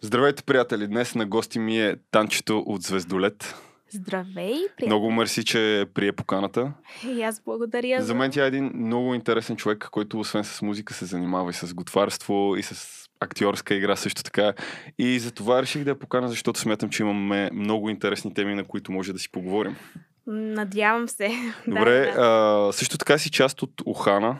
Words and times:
Здравейте, 0.00 0.42
приятели! 0.42 0.86
Днес 0.86 1.14
на 1.14 1.26
гости 1.26 1.58
ми 1.58 1.80
е 1.80 1.96
Танчето 2.10 2.58
от 2.66 2.82
Звездолет. 2.82 3.54
Здравей, 3.90 4.52
приятели! 4.52 4.86
Много 4.86 5.10
мерси, 5.10 5.44
че 5.44 5.86
прие 5.94 6.12
поканата. 6.12 6.72
И 7.06 7.22
аз 7.22 7.40
благодаря. 7.44 8.02
За 8.02 8.14
мен 8.14 8.30
тя 8.30 8.44
е 8.44 8.46
един 8.46 8.70
много 8.74 9.14
интересен 9.14 9.56
човек, 9.56 9.88
който 9.90 10.20
освен 10.20 10.44
с 10.44 10.62
музика 10.62 10.94
се 10.94 11.04
занимава 11.04 11.50
и 11.50 11.54
с 11.54 11.74
готварство, 11.74 12.56
и 12.58 12.62
с 12.62 13.06
актьорска 13.20 13.74
игра 13.74 13.96
също 13.96 14.22
така. 14.22 14.52
И 14.98 15.18
за 15.18 15.30
това 15.30 15.62
реших 15.62 15.84
да 15.84 15.90
я 15.90 15.98
покана, 15.98 16.28
защото 16.28 16.60
смятам, 16.60 16.90
че 16.90 17.02
имаме 17.02 17.50
много 17.52 17.90
интересни 17.90 18.34
теми, 18.34 18.54
на 18.54 18.64
които 18.64 18.92
може 18.92 19.12
да 19.12 19.18
си 19.18 19.32
поговорим. 19.32 19.76
Надявам 20.26 21.08
се. 21.08 21.30
Добре, 21.66 22.06
да, 22.06 22.12
да. 22.12 22.68
А, 22.68 22.72
също 22.72 22.98
така 22.98 23.18
си 23.18 23.30
част 23.30 23.62
от 23.62 23.72
Охана. 23.86 24.38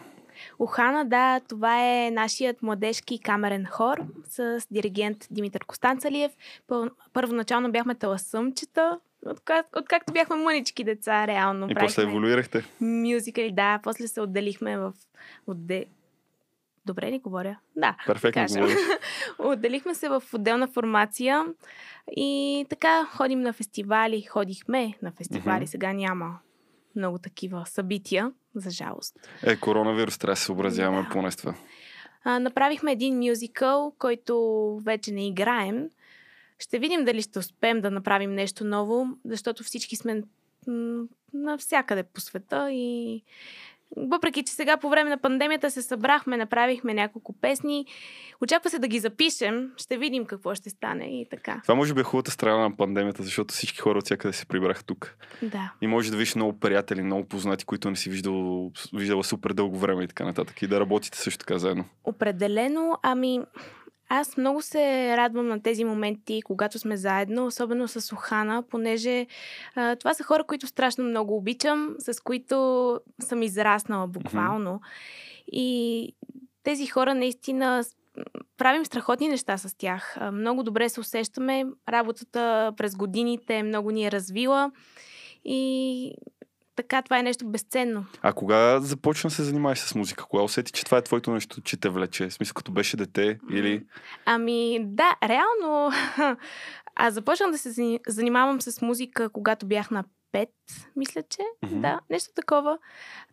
Охана, 0.58 1.04
да, 1.04 1.40
това 1.48 1.84
е 1.84 2.10
нашият 2.10 2.62
младежки 2.62 3.18
камерен 3.18 3.64
хор 3.64 4.04
с 4.28 4.66
диригент 4.70 5.26
Димитър 5.30 5.64
Костанцалиев. 5.64 6.32
Пър, 6.66 6.90
първоначално 7.12 7.72
бяхме 7.72 7.94
таласъмчета, 7.94 8.98
Откак, 9.26 9.66
откакто 9.76 10.12
бяхме 10.12 10.36
мънички 10.36 10.84
деца, 10.84 11.26
реално. 11.26 11.66
И 11.70 11.74
после 11.74 12.02
еволюирахте. 12.02 12.64
Мюзикали, 12.80 13.52
да. 13.52 13.80
После 13.82 14.08
се 14.08 14.20
отделихме 14.20 14.78
в... 14.78 14.92
Отде... 15.46 15.86
Добре 16.86 17.12
ли 17.12 17.18
говоря? 17.18 17.58
Да. 17.76 17.96
Перфектно 18.06 18.46
говориш. 18.48 18.76
Отделихме 19.38 19.94
се 19.94 20.08
в 20.08 20.22
отделна 20.34 20.68
формация 20.68 21.44
и 22.16 22.66
така 22.68 23.04
ходим 23.04 23.40
на 23.40 23.52
фестивали. 23.52 24.22
Ходихме 24.22 24.94
на 25.02 25.12
фестивали. 25.12 25.64
Mm-hmm. 25.64 25.70
Сега 25.70 25.92
няма 25.92 26.38
много 26.96 27.18
такива 27.18 27.66
събития, 27.66 28.32
за 28.54 28.70
жалост. 28.70 29.28
Е, 29.42 29.56
коронавирус, 29.56 30.18
трябва 30.18 30.32
да 30.32 30.36
се 30.36 30.44
съобразяваме 30.44 31.02
да. 31.02 31.08
поне 31.08 31.30
с 31.30 31.36
това. 31.36 31.54
А, 32.24 32.38
направихме 32.38 32.92
един 32.92 33.18
мюзикъл, 33.18 33.92
който 33.98 34.36
вече 34.84 35.12
не 35.12 35.26
играем. 35.26 35.90
Ще 36.58 36.78
видим 36.78 37.04
дали 37.04 37.22
ще 37.22 37.38
успеем 37.38 37.80
да 37.80 37.90
направим 37.90 38.34
нещо 38.34 38.64
ново, 38.64 39.06
защото 39.24 39.64
всички 39.64 39.96
сме 39.96 40.22
навсякъде 41.32 42.02
по 42.02 42.20
света 42.20 42.68
и 42.72 43.22
въпреки, 43.96 44.42
че 44.42 44.52
сега 44.52 44.76
по 44.76 44.88
време 44.88 45.10
на 45.10 45.18
пандемията 45.18 45.70
се 45.70 45.82
събрахме, 45.82 46.36
направихме 46.36 46.94
няколко 46.94 47.32
песни. 47.32 47.86
Очаква 48.42 48.70
се 48.70 48.78
да 48.78 48.88
ги 48.88 48.98
запишем. 48.98 49.70
Ще 49.76 49.98
видим 49.98 50.24
какво 50.24 50.54
ще 50.54 50.70
стане 50.70 51.04
и 51.04 51.28
така. 51.30 51.60
Това 51.62 51.74
може 51.74 51.94
би 51.94 52.00
е 52.00 52.04
хубавата 52.04 52.30
страна 52.30 52.58
на 52.58 52.76
пандемията, 52.76 53.22
защото 53.22 53.54
всички 53.54 53.78
хора 53.78 53.98
от 53.98 54.04
всякъде 54.04 54.32
се 54.32 54.46
прибраха 54.46 54.84
тук. 54.84 55.16
Да. 55.42 55.72
И 55.80 55.86
може 55.86 56.10
да 56.10 56.16
видиш 56.16 56.34
много 56.34 56.60
приятели, 56.60 57.02
много 57.02 57.28
познати, 57.28 57.64
които 57.64 57.90
не 57.90 57.96
си 57.96 58.10
виждал, 58.10 58.70
виждала 58.94 59.24
супер 59.24 59.52
дълго 59.52 59.78
време 59.78 60.04
и 60.04 60.08
така 60.08 60.24
нататък. 60.24 60.62
И 60.62 60.66
да 60.66 60.80
работите 60.80 61.18
също 61.18 61.38
така 61.38 61.58
заедно. 61.58 61.84
Определено. 62.04 62.98
Ами, 63.02 63.40
аз 64.08 64.36
много 64.36 64.62
се 64.62 65.16
радвам 65.16 65.48
на 65.48 65.62
тези 65.62 65.84
моменти, 65.84 66.42
когато 66.44 66.78
сме 66.78 66.96
заедно, 66.96 67.46
особено 67.46 67.88
с 67.88 68.12
Охана, 68.12 68.62
понеже 68.70 69.26
а, 69.74 69.96
това 69.96 70.14
са 70.14 70.24
хора, 70.24 70.44
които 70.44 70.66
страшно 70.66 71.04
много 71.04 71.36
обичам, 71.36 71.94
с 71.98 72.20
които 72.20 73.00
съм 73.20 73.42
израснала 73.42 74.06
буквално. 74.06 74.70
Mm-hmm. 74.70 75.50
И 75.52 76.12
тези 76.62 76.86
хора 76.86 77.14
наистина 77.14 77.84
правим 78.56 78.84
страхотни 78.84 79.28
неща 79.28 79.58
с 79.58 79.78
тях. 79.78 80.16
Много 80.32 80.62
добре 80.62 80.88
се 80.88 81.00
усещаме. 81.00 81.64
Работата 81.88 82.72
през 82.76 82.96
годините 82.96 83.62
много 83.62 83.90
ни 83.90 84.06
е 84.06 84.12
развила. 84.12 84.70
И 85.44 86.12
така, 86.76 87.02
това 87.02 87.18
е 87.18 87.22
нещо 87.22 87.46
безценно. 87.46 88.04
А 88.22 88.32
кога 88.32 88.80
започна 88.80 89.28
да 89.28 89.34
се 89.34 89.42
занимаваш 89.42 89.78
с 89.78 89.94
музика? 89.94 90.24
Кога 90.24 90.42
усети, 90.42 90.72
че 90.72 90.84
това 90.84 90.98
е 90.98 91.02
твоето 91.02 91.30
нещо, 91.30 91.60
че 91.60 91.76
те 91.76 91.88
влече? 91.88 92.28
В 92.28 92.32
смисъл, 92.32 92.54
като 92.54 92.72
беше 92.72 92.96
дете 92.96 93.38
или... 93.50 93.86
Ами, 94.24 94.78
да, 94.84 95.16
реално. 95.22 95.92
Аз 96.94 97.14
започнах 97.14 97.50
да 97.50 97.58
се 97.58 97.98
занимавам 98.08 98.60
с 98.60 98.82
музика, 98.82 99.28
когато 99.28 99.66
бях 99.66 99.90
на 99.90 100.04
5, 100.32 100.48
мисля, 100.96 101.22
че. 101.22 101.38
Mm-hmm. 101.64 101.80
Да, 101.80 102.00
нещо 102.10 102.30
такова. 102.34 102.78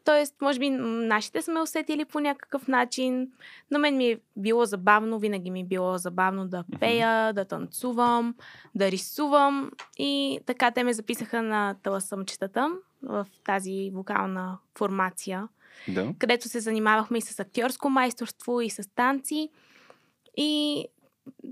Тоест, 0.05 0.35
може 0.41 0.59
би 0.59 0.69
нашите 0.69 1.41
сме 1.41 1.61
усетили 1.61 2.05
по 2.05 2.19
някакъв 2.19 2.67
начин. 2.67 3.27
Но 3.71 3.79
мен 3.79 3.97
ми 3.97 4.07
е 4.07 4.19
било 4.37 4.65
забавно, 4.65 5.19
винаги 5.19 5.51
ми 5.51 5.59
е 5.59 5.65
било 5.65 5.97
забавно 5.97 6.47
да 6.47 6.63
пея, 6.79 7.07
mm-hmm. 7.07 7.33
да 7.33 7.45
танцувам, 7.45 8.35
да 8.75 8.91
рисувам. 8.91 9.71
И 9.97 10.39
така 10.45 10.71
те 10.71 10.83
ме 10.83 10.93
записаха 10.93 11.41
на 11.41 11.75
таласъмчетата 11.83 12.69
в 13.03 13.27
тази 13.43 13.91
вокална 13.93 14.57
формация, 14.77 15.47
да. 15.87 16.13
където 16.19 16.49
се 16.49 16.59
занимавахме 16.59 17.17
и 17.17 17.21
с 17.21 17.39
актьорско 17.39 17.89
майсторство, 17.89 18.61
и 18.61 18.69
с 18.69 18.89
танци. 18.95 19.49
И 20.37 20.85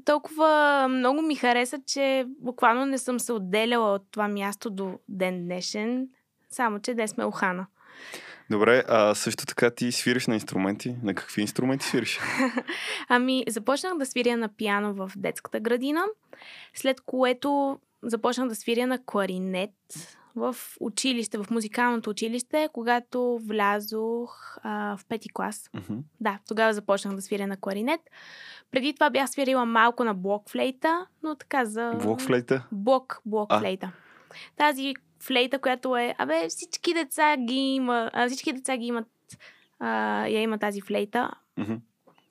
толкова 0.06 0.88
много 0.90 1.22
ми 1.22 1.36
хареса, 1.36 1.80
че 1.86 2.26
буквално 2.40 2.86
не 2.86 2.98
съм 2.98 3.20
се 3.20 3.34
отделяла 3.34 3.94
от 3.94 4.04
това 4.12 4.28
място 4.28 4.70
до 4.70 5.00
ден 5.10 5.44
днешен, 5.44 6.08
само 6.50 6.80
че 6.80 6.94
днес 6.94 7.12
сме 7.12 7.26
Охана. 7.26 7.68
Добре, 8.52 8.84
а 8.88 9.16
също 9.16 9.46
така 9.46 9.72
ти 9.72 9.92
свириш 9.92 10.28
на 10.28 10.34
инструменти. 10.34 10.96
На 11.04 11.14
какви 11.14 11.42
инструменти 11.42 11.86
свириш? 11.86 12.20
ами, 13.08 13.44
започнах 13.48 13.98
да 13.98 14.06
свиря 14.06 14.38
на 14.38 14.50
пиано 14.50 14.94
в 14.94 15.12
детската 15.16 15.60
градина, 15.60 16.04
след 16.74 17.02
което 17.02 17.80
започнах 18.04 18.48
да 18.48 18.56
свиря 18.56 18.88
на 18.88 19.06
кларинет 19.06 19.72
в 20.36 20.56
училище, 20.80 21.38
в 21.38 21.46
музикалното 21.52 22.10
училище, 22.10 22.70
когато 22.74 23.40
влязох 23.44 24.58
а, 24.64 24.98
в 24.98 25.06
пети 25.06 25.30
клас. 25.34 25.70
Mm-hmm. 25.76 26.00
Да, 26.20 26.40
тогава 26.48 26.74
започнах 26.74 27.16
да 27.16 27.22
свиря 27.22 27.48
на 27.48 27.58
кларинет. 27.58 28.02
Преди 28.72 28.94
това 28.94 29.10
бях 29.10 29.30
свирила 29.30 29.66
малко 29.66 30.04
на 30.04 30.14
блок 30.14 30.50
флейта, 30.50 31.08
но 31.24 31.36
така 31.36 31.66
за... 31.66 31.92
Блок 32.04 32.22
флейта? 32.22 32.68
Блок, 32.72 33.22
блок 33.26 33.50
а. 33.54 33.78
Тази 34.58 34.94
флейта, 35.20 35.60
която 35.60 35.98
е... 35.98 36.16
Абе, 36.18 36.48
всички 36.50 36.94
деца 36.94 37.38
ги 37.38 37.56
има... 37.56 38.10
А, 38.14 38.28
всички 38.28 38.54
деца 38.54 38.78
ги 38.78 38.86
имат... 38.86 39.08
А, 39.80 40.28
я 40.28 40.42
има 40.42 40.58
тази 40.58 40.82
флейта. 40.82 41.32
Mm-hmm. 41.60 41.80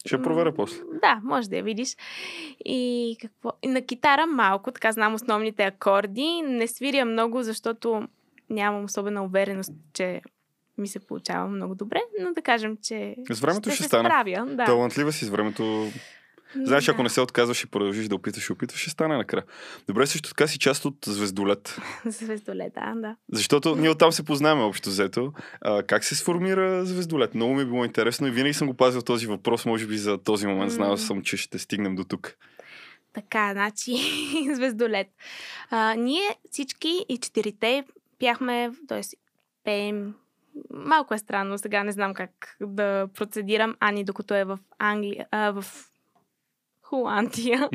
Ще 0.06 0.22
проверя 0.22 0.54
после. 0.54 0.78
Да, 1.02 1.20
може 1.24 1.48
да 1.48 1.56
я 1.56 1.62
видиш. 1.62 1.96
И 2.64 3.16
какво? 3.20 3.52
На 3.64 3.82
китара 3.82 4.26
малко, 4.26 4.72
така 4.72 4.92
знам 4.92 5.14
основните 5.14 5.62
акорди. 5.62 6.42
Не 6.42 6.66
свиря 6.66 7.04
много, 7.04 7.42
защото 7.42 8.08
нямам 8.50 8.84
особена 8.84 9.24
увереност, 9.24 9.72
че 9.92 10.20
ми 10.78 10.88
се 10.88 10.98
получава 10.98 11.48
много 11.48 11.74
добре, 11.74 12.00
но 12.20 12.32
да 12.32 12.42
кажем, 12.42 12.76
че 12.82 13.16
с 13.30 13.40
времето 13.40 13.70
ще, 13.70 13.74
ще 13.74 13.82
се 13.82 13.88
стане. 13.88 14.08
справя. 14.08 14.46
Да. 14.56 14.64
Талантлива 14.64 15.12
си 15.12 15.24
с 15.24 15.28
времето. 15.28 15.86
Знаеш, 16.54 16.88
ако 16.88 17.02
не 17.02 17.08
се 17.08 17.20
отказваш 17.20 17.62
и 17.64 17.66
продължиш 17.66 18.08
да 18.08 18.14
опиташ 18.14 18.48
и 18.48 18.52
опитваш, 18.52 18.80
ще 18.80 18.90
стане 18.90 19.16
накрая. 19.16 19.44
Добре, 19.88 20.06
също 20.06 20.28
така 20.28 20.46
си 20.46 20.58
част 20.58 20.84
от 20.84 20.96
Звездолет. 21.06 21.78
Звездолет, 22.04 22.72
да, 22.74 22.92
да. 22.96 23.16
Защото 23.32 23.76
ние 23.76 23.90
оттам 23.90 24.12
се 24.12 24.22
познаваме 24.22 24.62
общо 24.62 24.88
взето. 24.88 25.32
А, 25.60 25.82
как 25.82 26.04
се 26.04 26.14
сформира 26.14 26.84
Звездолет? 26.84 27.34
Много 27.34 27.54
ми 27.54 27.62
е 27.62 27.64
било 27.64 27.84
интересно 27.84 28.26
и 28.26 28.30
винаги 28.30 28.54
съм 28.54 28.68
го 28.68 28.74
пазил 28.74 29.02
този 29.02 29.26
въпрос, 29.26 29.66
може 29.66 29.86
би 29.86 29.98
за 29.98 30.18
този 30.18 30.46
момент. 30.46 30.72
Знал 30.72 30.96
съм, 30.96 31.22
че 31.22 31.36
ще 31.36 31.58
стигнем 31.58 31.96
до 31.96 32.04
тук. 32.04 32.36
Така, 33.12 33.52
значи, 33.52 33.96
Звездолет. 34.54 35.08
А, 35.70 35.94
ние 35.94 36.36
всички 36.50 37.04
и 37.08 37.18
четирите 37.18 37.84
бяхме, 38.20 38.70
т.е. 38.88 39.00
пеем 39.64 40.14
малко 40.70 41.14
е 41.14 41.18
странно, 41.18 41.58
сега 41.58 41.84
не 41.84 41.92
знам 41.92 42.14
как 42.14 42.56
да 42.60 43.08
процедирам. 43.14 43.76
Ани, 43.80 44.04
докато 44.04 44.34
е 44.34 44.44
в 44.44 44.58
Англия, 44.78 45.26
а, 45.30 45.50
в 45.50 45.64
Холандия. 46.90 47.68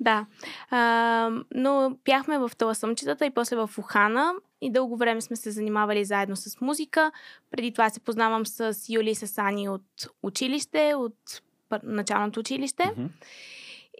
да. 0.00 0.26
А, 0.70 1.30
но 1.54 1.96
бяхме 2.04 2.38
в 2.38 2.50
Таласъмчетата 2.58 3.26
и 3.26 3.30
после 3.30 3.56
в 3.56 3.70
Ухана 3.78 4.32
и 4.60 4.72
дълго 4.72 4.96
време 4.96 5.20
сме 5.20 5.36
се 5.36 5.50
занимавали 5.50 6.04
заедно 6.04 6.36
с 6.36 6.60
музика. 6.60 7.12
Преди 7.50 7.72
това 7.72 7.90
се 7.90 8.00
познавам 8.00 8.46
с 8.46 8.76
Юли 8.88 9.10
и 9.10 9.14
с 9.14 9.38
Ани 9.38 9.68
от 9.68 9.82
училище, 10.22 10.94
от 10.94 11.42
началното 11.82 12.40
училище. 12.40 12.82
Mm-hmm. 12.82 13.08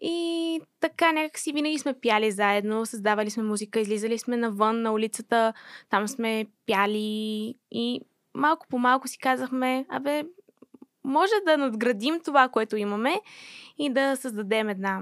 И 0.03 0.61
така 0.81 1.13
някак 1.13 1.39
си 1.39 1.53
винаги 1.53 1.79
сме 1.79 1.95
пяли 1.95 2.31
заедно, 2.31 2.87
създавали 2.87 3.31
сме 3.31 3.43
музика, 3.43 3.81
излизали 3.81 4.19
сме 4.19 4.37
навън 4.37 4.83
на 4.83 4.93
улицата, 4.93 5.53
там 5.91 6.09
сме 6.09 6.47
пяли 6.67 7.55
и 7.71 8.01
малко 8.35 8.67
по 8.71 8.79
малко 8.79 9.09
си 9.09 9.19
казахме, 9.19 9.87
абе, 9.89 10.25
може 11.07 11.33
да 11.47 11.57
надградим 11.57 12.21
това, 12.25 12.49
което 12.49 12.77
имаме 12.77 13.21
и 13.79 13.91
да 13.91 14.17
създадем 14.17 14.69
една 14.69 15.01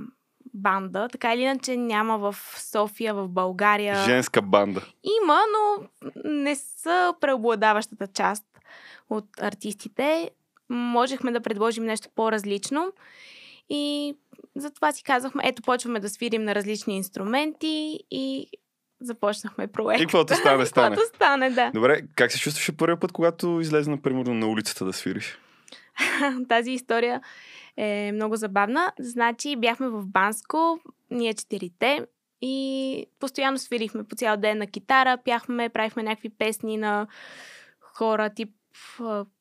банда. 0.55 1.09
Така 1.13 1.35
или 1.35 1.43
иначе 1.43 1.77
няма 1.77 2.19
в 2.19 2.37
София, 2.73 3.15
в 3.15 3.29
България. 3.29 4.05
Женска 4.05 4.43
банда. 4.43 4.81
Има, 5.23 5.39
но 5.53 5.89
не 6.25 6.57
са 6.57 7.15
преобладаващата 7.21 8.07
част 8.07 8.45
от 9.11 9.25
артистите. 9.41 10.31
Можехме 10.69 11.33
да 11.33 11.41
предложим 11.41 11.85
нещо 11.85 12.09
по-различно. 12.15 12.93
И 13.69 14.15
затова 14.57 14.93
си 14.93 15.03
казахме, 15.03 15.43
ето 15.47 15.63
почваме 15.63 16.01
да 16.01 16.09
свирим 16.09 16.45
на 16.45 16.55
различни 16.55 16.97
инструменти 16.97 18.01
и 18.11 18.47
започнахме 19.01 19.67
проект. 19.67 20.01
И 20.01 20.05
каквото 20.05 20.35
стане, 20.35 20.67
стане. 20.67 20.97
каквото 20.97 21.17
стане, 21.17 21.51
да. 21.51 21.71
Добре, 21.75 22.03
как 22.17 22.33
се 22.33 22.41
чувстваше 22.41 22.77
първият 22.77 23.01
път, 23.01 23.13
когато 23.13 23.61
излезе, 23.61 23.91
например, 23.91 24.27
на 24.27 24.49
улицата 24.49 24.85
да 24.85 24.93
свириш? 24.93 25.39
Тази 26.49 26.71
история 26.71 27.21
е 27.77 28.13
много 28.13 28.37
забавна. 28.37 28.93
Значи 28.99 29.57
бяхме 29.57 29.89
в 29.89 30.07
Банско, 30.07 30.79
ние 31.11 31.35
четирите, 31.35 32.07
и 32.43 33.07
постоянно 33.21 33.59
свирихме 33.59 34.05
по 34.05 34.17
цял 34.17 34.37
ден 34.37 34.59
на 34.59 34.67
китара, 34.67 35.19
пяхме, 35.25 35.69
правихме 35.69 36.03
някакви 36.03 36.29
песни 36.29 36.77
на 36.77 37.07
хора 37.81 38.31
тип 38.31 38.51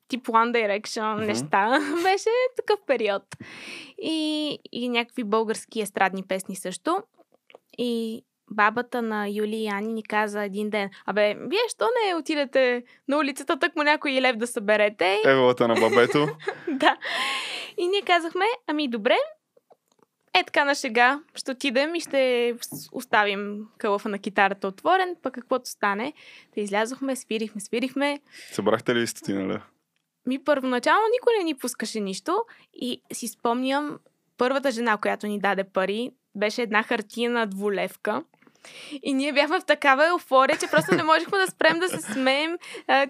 тип 0.07 0.25
One 0.27 0.51
Direction 0.51 1.01
mm-hmm. 1.01 1.25
неща. 1.25 1.79
Беше 2.03 2.29
такъв 2.55 2.79
период. 2.87 3.23
И, 4.01 4.59
и 4.71 4.89
някакви 4.89 5.23
български 5.23 5.81
естрадни 5.81 6.23
песни 6.23 6.55
също. 6.55 7.03
И 7.77 8.23
бабата 8.53 9.01
на 9.01 9.27
Юли 9.29 9.55
и 9.55 9.67
Ани 9.67 9.93
ни 9.93 10.03
каза 10.03 10.43
един 10.43 10.69
ден, 10.69 10.89
абе, 11.05 11.35
вие 11.39 11.59
що 11.69 11.85
не 11.85 12.15
отидете 12.15 12.83
на 13.07 13.17
улицата, 13.17 13.59
тък 13.59 13.75
му 13.75 13.83
някой 13.83 14.11
лев 14.21 14.35
да 14.35 14.47
съберете? 14.47 15.21
Еволата 15.25 15.67
на 15.67 15.75
бабето. 15.75 16.27
да. 16.67 16.97
И 17.77 17.87
ние 17.87 18.01
казахме, 18.01 18.45
ами 18.67 18.87
добре, 18.87 19.17
е 20.39 20.43
така 20.43 20.65
на 20.65 20.75
шега, 20.75 21.19
ще 21.35 21.51
отидем 21.51 21.95
и 21.95 21.99
ще 21.99 22.53
оставим 22.91 23.67
кълъфа 23.77 24.09
на 24.09 24.19
китарата 24.19 24.67
отворен, 24.67 25.15
пък 25.21 25.33
каквото 25.33 25.69
стане. 25.69 26.13
Те 26.53 26.61
излязохме, 26.61 27.15
свирихме, 27.15 27.61
свирихме. 27.61 28.19
Събрахте 28.51 28.95
ли 28.95 29.07
стотина 29.07 29.47
лев? 29.47 29.61
Ми 30.25 30.43
първоначално 30.43 31.03
никой 31.13 31.33
не 31.37 31.43
ни 31.43 31.57
пускаше 31.57 31.99
нищо 31.99 32.45
и 32.73 33.01
си 33.13 33.27
спомням 33.27 33.99
първата 34.37 34.71
жена, 34.71 34.97
която 34.97 35.27
ни 35.27 35.39
даде 35.39 35.63
пари, 35.63 36.11
беше 36.35 36.61
една 36.61 36.83
хартияна 36.83 37.47
двулевка. 37.47 38.23
И 39.03 39.13
ние 39.13 39.33
бяхме 39.33 39.59
в 39.59 39.65
такава 39.65 40.07
еуфория, 40.07 40.57
че 40.57 40.67
просто 40.67 40.95
не 40.95 41.03
можехме 41.03 41.37
да 41.37 41.47
спрем 41.47 41.79
да 41.79 41.89
се 41.89 42.01
смеем. 42.13 42.57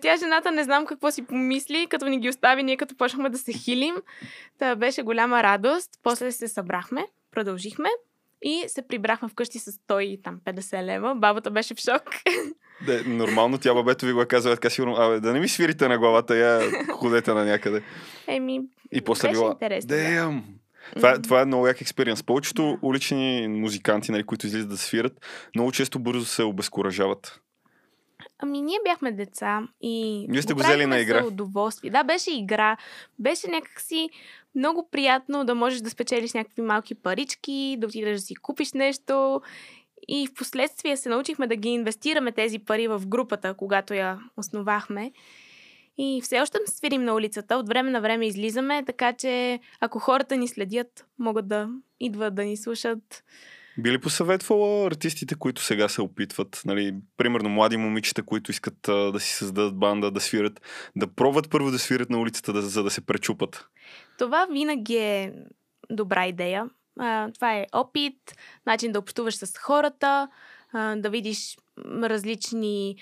Тя 0.02 0.18
жената 0.18 0.52
не 0.52 0.64
знам 0.64 0.86
какво 0.86 1.12
си 1.12 1.26
помисли, 1.26 1.88
като 1.90 2.06
ни 2.06 2.20
ги 2.20 2.30
остави, 2.30 2.64
ние 2.64 2.78
като 2.78 2.98
почнахме 2.98 3.30
да 3.30 3.38
се 3.38 3.54
хилим. 3.54 3.96
Та 4.60 4.76
беше 4.76 5.02
голяма 5.02 5.44
радост. 5.44 5.90
После 6.04 6.32
се 6.32 6.48
събрахме, 6.48 7.06
продължихме 7.32 7.90
и 8.42 8.64
се 8.68 8.82
прибрахме 8.88 9.30
вкъщи 9.30 9.60
с 9.60 9.72
150 9.72 10.84
лева. 10.84 11.16
Бабата 11.16 11.52
беше 11.52 11.76
в 11.76 11.80
шок. 11.80 12.04
Де, 12.86 13.04
нормално 13.04 13.58
тя 13.58 13.74
бабето 13.74 14.06
ви 14.06 14.14
го 14.14 14.22
е 14.22 14.26
казва 14.26 14.56
така 14.56 14.70
сигурно, 14.70 14.96
абе, 14.96 15.20
да 15.20 15.34
не 15.34 15.40
ми 15.40 15.48
свирите 15.48 15.88
на 15.88 15.98
главата, 15.98 16.36
я 16.36 16.72
ходете 16.92 17.34
на 17.34 17.46
някъде. 17.46 17.84
Еми, 18.28 18.62
и 18.92 19.02
после 19.02 19.28
беше 19.28 19.40
била, 19.40 19.52
интересно. 19.52 19.90
Damn. 19.90 20.42
Това, 20.96 21.16
mm-hmm. 21.16 21.24
това 21.24 21.42
е 21.42 21.46
много 21.46 21.68
як 21.68 21.82
експириенс. 21.82 22.24
Повечето 22.24 22.78
улични 22.82 23.48
музиканти, 23.48 24.12
нали, 24.12 24.24
които 24.24 24.48
излизат 24.48 24.70
да 24.70 24.78
свират, 24.78 25.26
много 25.56 25.72
често 25.72 26.00
бързо 26.00 26.26
се 26.26 26.44
обезкуражават. 26.44 27.40
Ами 28.40 28.62
ние 28.62 28.78
бяхме 28.86 29.12
деца 29.12 29.62
и 29.82 30.26
Вие 30.30 30.42
сте 30.42 30.54
го 30.54 30.60
взели 30.60 30.86
на 30.86 31.00
игра. 31.00 31.26
удоволствие. 31.26 31.92
Да, 31.92 32.04
беше 32.04 32.38
игра. 32.38 32.78
Беше 33.20 33.48
някакси 33.48 34.10
много 34.56 34.90
приятно 34.92 35.46
да 35.46 35.56
можеш 35.56 35.80
да 35.80 35.90
спечелиш 35.90 36.34
някакви 36.34 36.62
малки 36.62 36.96
парички, 36.96 37.76
да 37.80 37.88
отидеш 37.88 38.20
да 38.20 38.26
си 38.26 38.36
купиш 38.36 38.74
нещо 38.74 39.42
и 40.08 40.28
в 40.28 40.34
последствие 40.34 40.98
се 40.98 41.10
научихме 41.10 41.48
да 41.48 41.56
ги 41.56 41.70
инвестираме 41.70 42.32
тези 42.32 42.60
пари 42.60 42.88
в 42.88 43.08
групата, 43.08 43.54
когато 43.54 43.94
я 43.94 44.20
основахме. 44.38 45.12
И 45.98 46.22
все 46.24 46.42
още 46.42 46.58
свирим 46.66 47.04
на 47.04 47.14
улицата. 47.14 47.56
От 47.56 47.68
време 47.68 47.92
на 47.92 48.02
време 48.02 48.28
излизаме, 48.28 48.84
така 48.86 49.14
че 49.14 49.60
ако 49.80 50.00
хората 50.00 50.38
ни 50.38 50.48
следят, 50.48 51.06
могат 51.20 51.48
да 51.48 51.70
идват 52.00 52.36
да 52.36 52.44
ни 52.44 52.58
слушат. 52.58 53.24
Би 53.78 53.92
ли 53.92 53.98
посъветвала 53.98 54.88
артистите, 54.88 55.36
които 55.36 55.62
сега 55.62 55.90
се 55.90 56.02
опитват, 56.02 56.62
нали, 56.66 56.96
примерно 57.18 57.50
млади 57.50 57.78
момичета, 57.78 58.24
които 58.24 58.52
искат 58.52 58.88
а, 58.88 59.12
да 59.12 59.20
си 59.20 59.34
създадат 59.34 59.80
банда, 59.80 60.12
да 60.12 60.20
свират, 60.20 60.62
да 60.96 61.08
пробват 61.08 61.50
първо 61.50 61.72
да 61.72 61.80
свират 61.80 62.10
на 62.10 62.20
улицата, 62.20 62.54
да, 62.54 62.62
за 62.62 62.84
да 62.84 62.90
се 62.90 63.06
пречупат? 63.06 63.68
Това 64.18 64.48
винаги 64.52 64.96
е 64.96 65.34
добра 65.90 66.28
идея. 66.28 66.70
А, 67.00 67.32
това 67.32 67.54
е 67.54 67.66
опит, 67.74 68.16
начин 68.66 68.92
да 68.92 69.00
общуваш 69.00 69.36
с 69.36 69.58
хората, 69.58 70.28
а, 70.74 70.96
да 70.96 71.10
видиш 71.10 71.58
различни, 71.86 72.96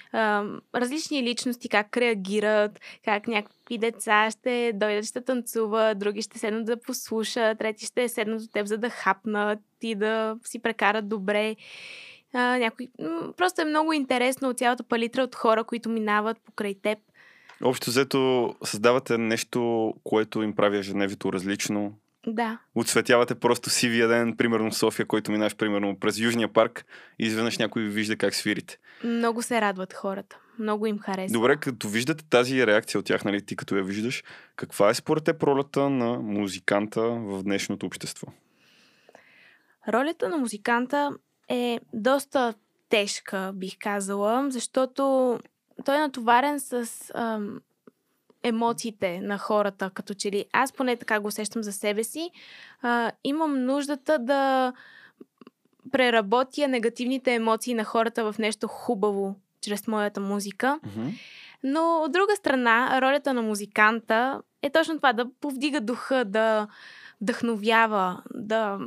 различни 0.75 1.23
личности 1.23 1.69
как 1.69 1.97
реагират, 1.97 2.79
как 3.05 3.27
някакви 3.27 3.77
деца 3.77 4.31
ще 4.31 4.71
дойдат, 4.75 5.05
ще 5.05 5.21
танцуват, 5.21 5.99
други 5.99 6.21
ще 6.21 6.39
седнат 6.39 6.65
да 6.65 6.81
послушат, 6.81 7.57
трети 7.57 7.85
ще 7.85 8.09
седнат 8.09 8.41
от 8.41 8.51
теб 8.51 8.65
за 8.67 8.77
да 8.77 8.89
хапнат 8.89 9.59
и 9.81 9.95
да 9.95 10.35
си 10.43 10.59
прекарат 10.59 11.09
добре. 11.09 11.55
Някой... 12.33 12.87
Просто 13.37 13.61
е 13.61 13.65
много 13.65 13.93
интересно 13.93 14.49
от 14.49 14.57
цялата 14.57 14.83
палитра 14.83 15.23
от 15.23 15.35
хора, 15.35 15.63
които 15.63 15.89
минават 15.89 16.37
покрай 16.45 16.75
теб. 16.81 16.99
Общо 17.63 17.89
взето 17.89 18.53
създавате 18.63 19.17
нещо, 19.17 19.93
което 20.03 20.41
им 20.41 20.55
прави 20.55 20.77
ежедневието 20.77 21.33
различно, 21.33 21.93
да. 22.27 22.59
Отсветявате 22.75 23.35
просто 23.35 23.69
сивия 23.69 24.07
ден, 24.07 24.37
примерно 24.37 24.71
в 24.71 24.75
София, 24.75 25.05
който 25.05 25.31
минаш 25.31 25.55
примерно 25.55 25.99
през 25.99 26.19
Южния 26.19 26.53
парк 26.53 26.85
и 27.19 27.25
изведнъж 27.25 27.57
някой 27.57 27.83
вижда 27.83 28.17
как 28.17 28.35
свирите. 28.35 28.77
Много 29.03 29.41
се 29.41 29.61
радват 29.61 29.93
хората. 29.93 30.37
Много 30.59 30.87
им 30.87 30.99
харесва. 30.99 31.33
Добре, 31.33 31.57
като 31.57 31.87
виждате 31.87 32.23
тази 32.29 32.67
реакция 32.67 32.99
от 32.99 33.05
тях, 33.05 33.25
нали, 33.25 33.45
ти 33.45 33.55
като 33.55 33.75
я 33.75 33.83
виждаш, 33.83 34.23
каква 34.55 34.89
е 34.89 34.93
според 34.93 35.23
те 35.23 35.33
ролята 35.43 35.89
на 35.89 36.19
музиканта 36.19 37.01
в 37.01 37.43
днешното 37.43 37.85
общество? 37.85 38.27
Ролята 39.87 40.29
на 40.29 40.37
музиканта 40.37 41.11
е 41.49 41.79
доста 41.93 42.53
тежка, 42.89 43.51
бих 43.55 43.77
казала, 43.79 44.51
защото 44.51 45.39
той 45.85 45.95
е 45.95 45.99
натоварен 45.99 46.59
с 46.59 46.87
ам, 47.15 47.61
емоциите 48.43 49.21
на 49.21 49.37
хората, 49.37 49.91
като 49.93 50.13
че 50.13 50.31
ли 50.31 50.45
аз 50.53 50.73
поне 50.73 50.97
така 50.97 51.19
го 51.19 51.27
усещам 51.27 51.63
за 51.63 51.71
себе 51.71 52.03
си, 52.03 52.31
а, 52.81 53.11
имам 53.23 53.65
нуждата 53.65 54.19
да 54.19 54.73
преработя 55.91 56.67
негативните 56.67 57.33
емоции 57.33 57.73
на 57.73 57.83
хората 57.83 58.31
в 58.31 58.39
нещо 58.39 58.67
хубаво 58.67 59.35
чрез 59.61 59.87
моята 59.87 60.21
музика. 60.21 60.79
Mm-hmm. 60.83 61.13
Но 61.63 62.01
от 62.05 62.11
друга 62.11 62.35
страна, 62.35 63.01
ролята 63.01 63.33
на 63.33 63.41
музиканта 63.41 64.41
е 64.61 64.69
точно 64.69 64.95
това 64.95 65.13
да 65.13 65.25
повдига 65.41 65.81
духа, 65.81 66.25
да 66.25 66.67
вдъхновява, 67.21 68.23
да. 68.33 68.79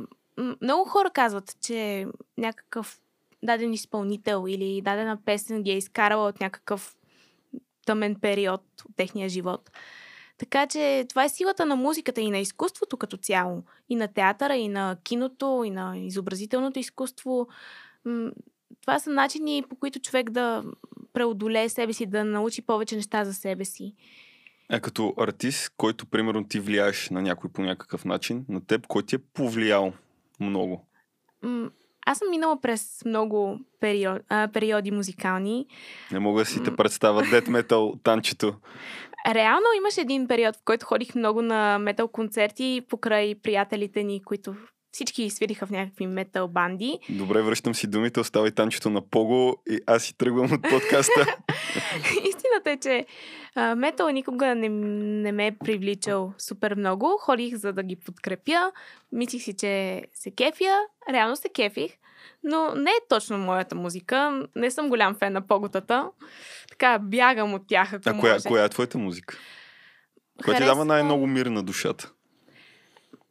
Много 0.61 0.85
хора 0.85 1.09
казват, 1.09 1.55
че 1.61 2.07
някакъв 2.37 2.99
даден 3.43 3.73
изпълнител 3.73 4.45
или 4.47 4.81
дадена 4.81 5.17
песен 5.25 5.63
ги 5.63 5.71
е 5.71 5.77
изкарала 5.77 6.27
от 6.27 6.39
някакъв 6.39 6.95
тъмен 7.85 8.15
период 8.15 8.61
от 8.85 8.95
техния 8.95 9.29
живот. 9.29 9.71
Така 10.37 10.67
че 10.67 11.05
това 11.09 11.23
е 11.23 11.29
силата 11.29 11.65
на 11.65 11.75
музиката 11.75 12.21
и 12.21 12.31
на 12.31 12.37
изкуството 12.37 12.97
като 12.97 13.17
цяло. 13.17 13.63
И 13.89 13.95
на 13.95 14.07
театъра, 14.07 14.55
и 14.55 14.67
на 14.67 14.97
киното, 15.03 15.63
и 15.65 15.69
на 15.69 15.97
изобразителното 15.97 16.79
изкуство. 16.79 17.47
Това 18.81 18.99
са 18.99 19.09
начини, 19.09 19.63
по 19.69 19.75
които 19.75 19.99
човек 19.99 20.29
да 20.29 20.63
преодолее 21.13 21.69
себе 21.69 21.93
си, 21.93 22.05
да 22.05 22.23
научи 22.23 22.61
повече 22.61 22.95
неща 22.95 23.25
за 23.25 23.33
себе 23.33 23.65
си. 23.65 23.95
А 24.69 24.79
като 24.79 25.13
артист, 25.17 25.73
който 25.77 26.05
примерно 26.05 26.47
ти 26.47 26.59
влияеш 26.59 27.09
на 27.09 27.21
някой 27.21 27.49
по 27.49 27.61
някакъв 27.61 28.05
начин, 28.05 28.45
на 28.49 28.65
теб, 28.65 28.87
кой 28.87 29.03
ти 29.03 29.15
е 29.15 29.19
повлиял 29.19 29.93
много? 30.39 30.87
Аз 32.05 32.17
съм 32.17 32.29
минала 32.29 32.61
през 32.61 33.05
много 33.05 33.59
период, 33.79 34.21
а, 34.29 34.47
периоди 34.47 34.91
музикални. 34.91 35.65
Не 36.11 36.19
мога 36.19 36.41
да 36.41 36.45
си 36.45 36.63
те 36.63 36.75
представя 36.75 37.23
дет 37.31 37.47
метал 37.47 37.93
танчето. 38.03 38.53
Реално 39.33 39.65
имаше 39.77 40.01
един 40.01 40.27
период, 40.27 40.55
в 40.55 40.63
който 40.65 40.85
ходих 40.85 41.15
много 41.15 41.41
на 41.41 41.79
метал 41.79 42.07
концерти 42.07 42.81
покрай 42.89 43.35
приятелите 43.35 44.03
ни, 44.03 44.23
които 44.23 44.55
всички 44.95 45.29
свириха 45.29 45.65
в 45.65 45.69
някакви 45.69 46.07
метал 46.07 46.47
банди. 46.47 46.99
Добре, 47.09 47.41
връщам 47.41 47.75
си 47.75 47.87
думите, 47.87 48.19
оставай 48.19 48.51
танчето 48.51 48.89
на 48.89 49.01
Пого 49.01 49.57
и 49.69 49.79
аз 49.87 50.03
си 50.03 50.17
тръгвам 50.17 50.53
от 50.53 50.61
подкаста. 50.61 51.21
Истината 52.29 52.71
е, 52.71 52.77
че 52.77 53.05
а, 53.55 53.75
метал 53.75 54.09
никога 54.09 54.55
не, 54.55 54.69
не 54.69 55.31
ме 55.31 55.47
е 55.47 55.51
привличал 55.51 56.33
супер 56.37 56.75
много. 56.75 57.17
Ходих 57.21 57.55
за 57.55 57.73
да 57.73 57.83
ги 57.83 57.95
подкрепя. 57.95 58.71
Мислих 59.11 59.43
си, 59.43 59.53
че 59.57 60.03
се 60.13 60.31
кефя. 60.31 60.79
Реално 61.09 61.35
се 61.35 61.49
кефих. 61.49 61.91
Но 62.43 62.75
не 62.75 62.91
е 62.91 63.07
точно 63.09 63.37
моята 63.37 63.75
музика. 63.75 64.47
Не 64.55 64.71
съм 64.71 64.89
голям 64.89 65.15
фен 65.15 65.33
на 65.33 65.47
поготата. 65.47 66.09
Така, 66.69 66.99
бягам 66.99 67.53
от 67.53 67.67
тях, 67.67 67.93
ако 67.93 68.09
А 68.09 68.19
коя, 68.19 68.37
коя 68.47 68.63
е 68.63 68.69
твоята 68.69 68.97
музика? 68.97 69.37
Коя 70.43 70.57
ти 70.57 70.63
дава 70.63 70.85
най-много 70.85 71.27
мир 71.27 71.45
на 71.45 71.63
душата? 71.63 72.11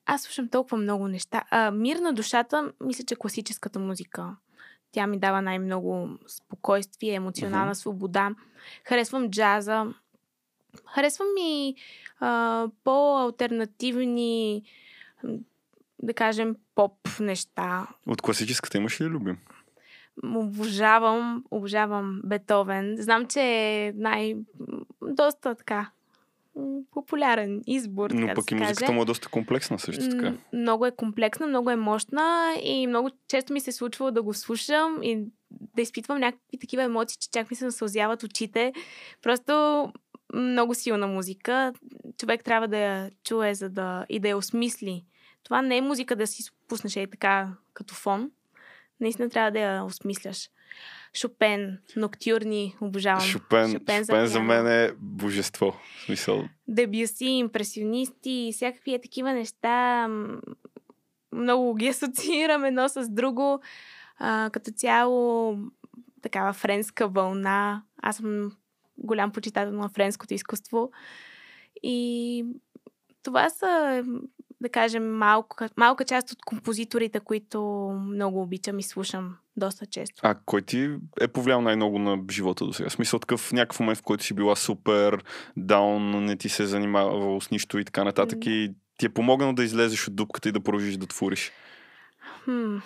Аз 0.06 0.22
слушам 0.22 0.48
толкова 0.48 0.76
много 0.76 1.08
неща. 1.08 1.44
А, 1.50 1.70
мир 1.70 1.96
на 1.96 2.12
душата, 2.12 2.72
мисля, 2.80 3.04
че 3.04 3.16
класическата 3.16 3.78
музика. 3.78 4.36
Тя 4.92 5.06
ми 5.06 5.18
дава 5.18 5.42
най-много 5.42 6.08
спокойствие, 6.26 7.14
емоционална 7.14 7.74
uh-huh. 7.74 7.78
свобода. 7.78 8.30
Харесвам 8.84 9.30
джаза. 9.30 9.86
Харесвам 10.94 11.28
и 11.38 11.74
а, 12.20 12.68
по-алтернативни, 12.84 14.62
да 16.02 16.14
кажем, 16.14 16.56
поп 16.74 16.98
неща. 17.20 17.86
От 18.06 18.22
класическата 18.22 18.78
имаш 18.78 19.00
ли 19.00 19.04
любим? 19.04 19.38
Обожавам, 20.24 21.44
обожавам 21.50 22.20
Бетовен. 22.24 22.96
Знам, 22.98 23.26
че 23.26 23.40
е 23.40 23.92
най... 23.96 24.36
доста 25.02 25.54
така 25.54 25.90
популярен 26.90 27.62
избор. 27.66 28.10
Но 28.10 28.20
така 28.20 28.34
пък 28.34 28.44
да 28.44 28.54
и 28.54 28.58
музиката 28.58 28.80
каже. 28.80 28.92
му 28.92 29.02
е 29.02 29.04
доста 29.04 29.28
комплексна 29.28 29.78
също 29.78 30.08
така. 30.10 30.34
Много 30.52 30.86
е 30.86 30.96
комплексна, 30.96 31.46
много 31.46 31.70
е 31.70 31.76
мощна 31.76 32.56
и 32.62 32.86
много 32.86 33.10
често 33.28 33.52
ми 33.52 33.60
се 33.60 33.70
е 33.70 33.72
случвало 33.72 34.10
да 34.10 34.22
го 34.22 34.34
слушам 34.34 35.02
и 35.02 35.24
да 35.76 35.82
изпитвам 35.82 36.18
някакви 36.18 36.58
такива 36.60 36.82
емоции, 36.82 37.18
че 37.20 37.30
чак 37.30 37.50
ми 37.50 37.56
се 37.56 37.64
насълзяват 37.64 38.22
очите. 38.22 38.72
Просто 39.22 39.92
много 40.34 40.74
силна 40.74 41.06
музика. 41.06 41.72
Човек 42.18 42.44
трябва 42.44 42.68
да 42.68 42.78
я 42.78 43.10
чуе 43.24 43.54
за 43.54 43.70
да, 43.70 44.06
и 44.08 44.20
да 44.20 44.28
я 44.28 44.36
осмисли. 44.36 45.04
Това 45.42 45.62
не 45.62 45.76
е 45.76 45.82
музика 45.82 46.16
да 46.16 46.26
си 46.26 46.42
пуснеш 46.68 46.96
и 46.96 47.06
така 47.10 47.48
като 47.74 47.94
фон. 47.94 48.30
Наистина 49.00 49.30
трябва 49.30 49.50
да 49.50 49.58
я 49.58 49.84
осмисляш. 49.84 50.50
Шопен, 51.14 51.78
ноктюрни, 51.96 52.76
обожавам. 52.80 53.20
Шопен, 53.20 53.72
Шопен 53.72 54.04
Шопен, 54.04 54.26
за 54.26 54.40
мен 54.40 54.66
е 54.66 54.92
божество. 54.98 55.72
В 55.98 56.04
смисъл, 56.04 56.44
Дебюси, 56.68 57.24
импресионисти, 57.24 58.50
всякакви 58.52 58.94
е 58.94 59.00
такива 59.00 59.32
неща. 59.32 60.08
Много 61.32 61.74
ги 61.74 61.88
асоциирам 61.88 62.64
едно 62.64 62.88
с 62.88 63.08
друго. 63.08 63.60
А, 64.18 64.50
като 64.52 64.70
цяло 64.70 65.56
такава 66.22 66.52
френска 66.52 67.08
вълна. 67.08 67.82
Аз 68.02 68.16
съм 68.16 68.52
голям 68.98 69.32
почитател 69.32 69.72
на 69.72 69.88
френското 69.88 70.34
изкуство. 70.34 70.90
И 71.82 72.46
това 73.22 73.50
са, 73.50 74.04
да 74.60 74.68
кажем, 74.68 75.16
малка, 75.16 75.68
малка 75.76 76.04
част 76.04 76.32
от 76.32 76.38
композиторите, 76.44 77.20
които 77.20 77.62
много 78.06 78.42
обичам 78.42 78.78
и 78.78 78.82
слушам 78.82 79.36
доста 79.56 79.86
често. 79.86 80.20
а 80.22 80.34
кой 80.46 80.62
ти 80.62 80.90
е 81.20 81.28
повлиял 81.28 81.60
най-много 81.60 81.98
на 81.98 82.18
живота 82.30 82.64
до 82.64 82.72
сега? 82.72 82.90
Смисъл 82.90 83.18
такъв 83.18 83.52
някакъв 83.52 83.80
момент, 83.80 83.98
в 83.98 84.02
който 84.02 84.24
си 84.24 84.34
била 84.34 84.56
супер 84.56 85.24
даун, 85.56 86.24
не 86.24 86.36
ти 86.36 86.48
се 86.48 86.62
е 86.62 86.66
занимавал 86.66 87.40
с 87.40 87.50
нищо 87.50 87.78
и 87.78 87.84
така 87.84 88.04
нататък 88.04 88.46
и 88.46 88.74
ти 88.98 89.06
е 89.06 89.08
помогнал 89.08 89.52
да 89.52 89.64
излезеш 89.64 90.08
от 90.08 90.16
дупката 90.16 90.48
и 90.48 90.52
да 90.52 90.60
продължиш 90.60 90.96
да 90.96 91.06
твориш. 91.06 91.52
Хм, 92.44 92.76